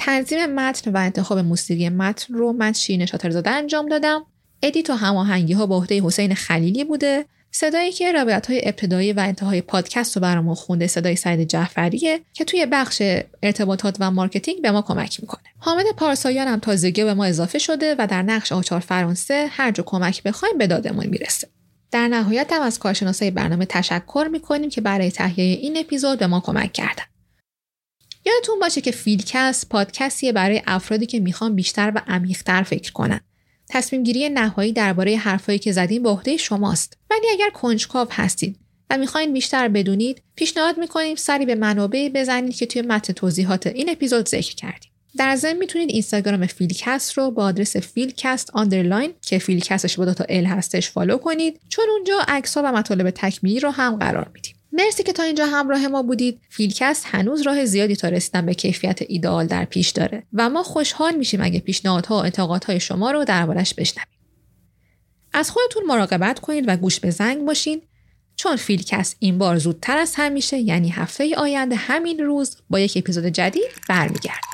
[0.06, 4.26] تنظیم متن و انتخاب موسیقی متن رو من شیرین شاترزاده انجام دادم.
[4.62, 9.20] edit و هماهنگی ها به عهده حسین خلیلی بوده صدایی که روایت های ابتدایی و
[9.20, 13.02] انتهای پادکست رو برامون خونده صدای سعید جعفریه که توی بخش
[13.42, 15.42] ارتباطات و marketing به ما کمک می‌کنه.
[15.58, 19.82] حامد پارسایان هم تازگی به ما اضافه شده و در نقش آچار فرانسه هر جا
[19.86, 21.48] کمک بخوایم به دادمون می‌رسه.
[21.90, 26.40] در نهایت هم از کارشناسای برنامه تشکر می‌کنیم که برای تهیه این اپیزود به ما
[26.40, 27.04] کمک کردن.
[28.44, 33.20] یادتون باشه که فیلکست پادکستیه برای افرادی که می‌خوان بیشتر و عمیقتر فکر کنن.
[33.68, 36.98] تصمیم گیری نهایی درباره حرفایی که زدیم به عهده شماست.
[37.10, 38.56] ولی اگر کنجکاو هستید
[38.90, 43.90] و می‌خواین بیشتر بدونید پیشنهاد می‌کنیم سری به منابعی بزنید که توی متن توضیحات این
[43.90, 44.90] اپیزود ذکر کردیم.
[45.16, 50.24] در ضمن می‌تونید اینستاگرام فیلکست رو با آدرس فیلکست underline که فیلکستش با دو تا
[50.28, 51.60] L هستش follow کنید.
[51.68, 54.53] چون اونجا عکس‌ها و مطالب تکمیلی رو هم قرار میدیم.
[54.76, 56.40] مرسی که تا اینجا همراه ما بودید.
[56.48, 61.14] فیلکست هنوز راه زیادی تا رسیدن به کیفیت ایدئال در پیش داره و ما خوشحال
[61.14, 64.08] میشیم اگه پیشنهادها و انتقادهای شما رو دربارش بشنویم.
[65.32, 67.82] از خودتون مراقبت کنید و گوش به زنگ باشین.
[68.36, 73.26] چون فیلکست این بار زودتر از همیشه یعنی هفته آینده همین روز با یک اپیزود
[73.26, 74.53] جدید برمیگرده.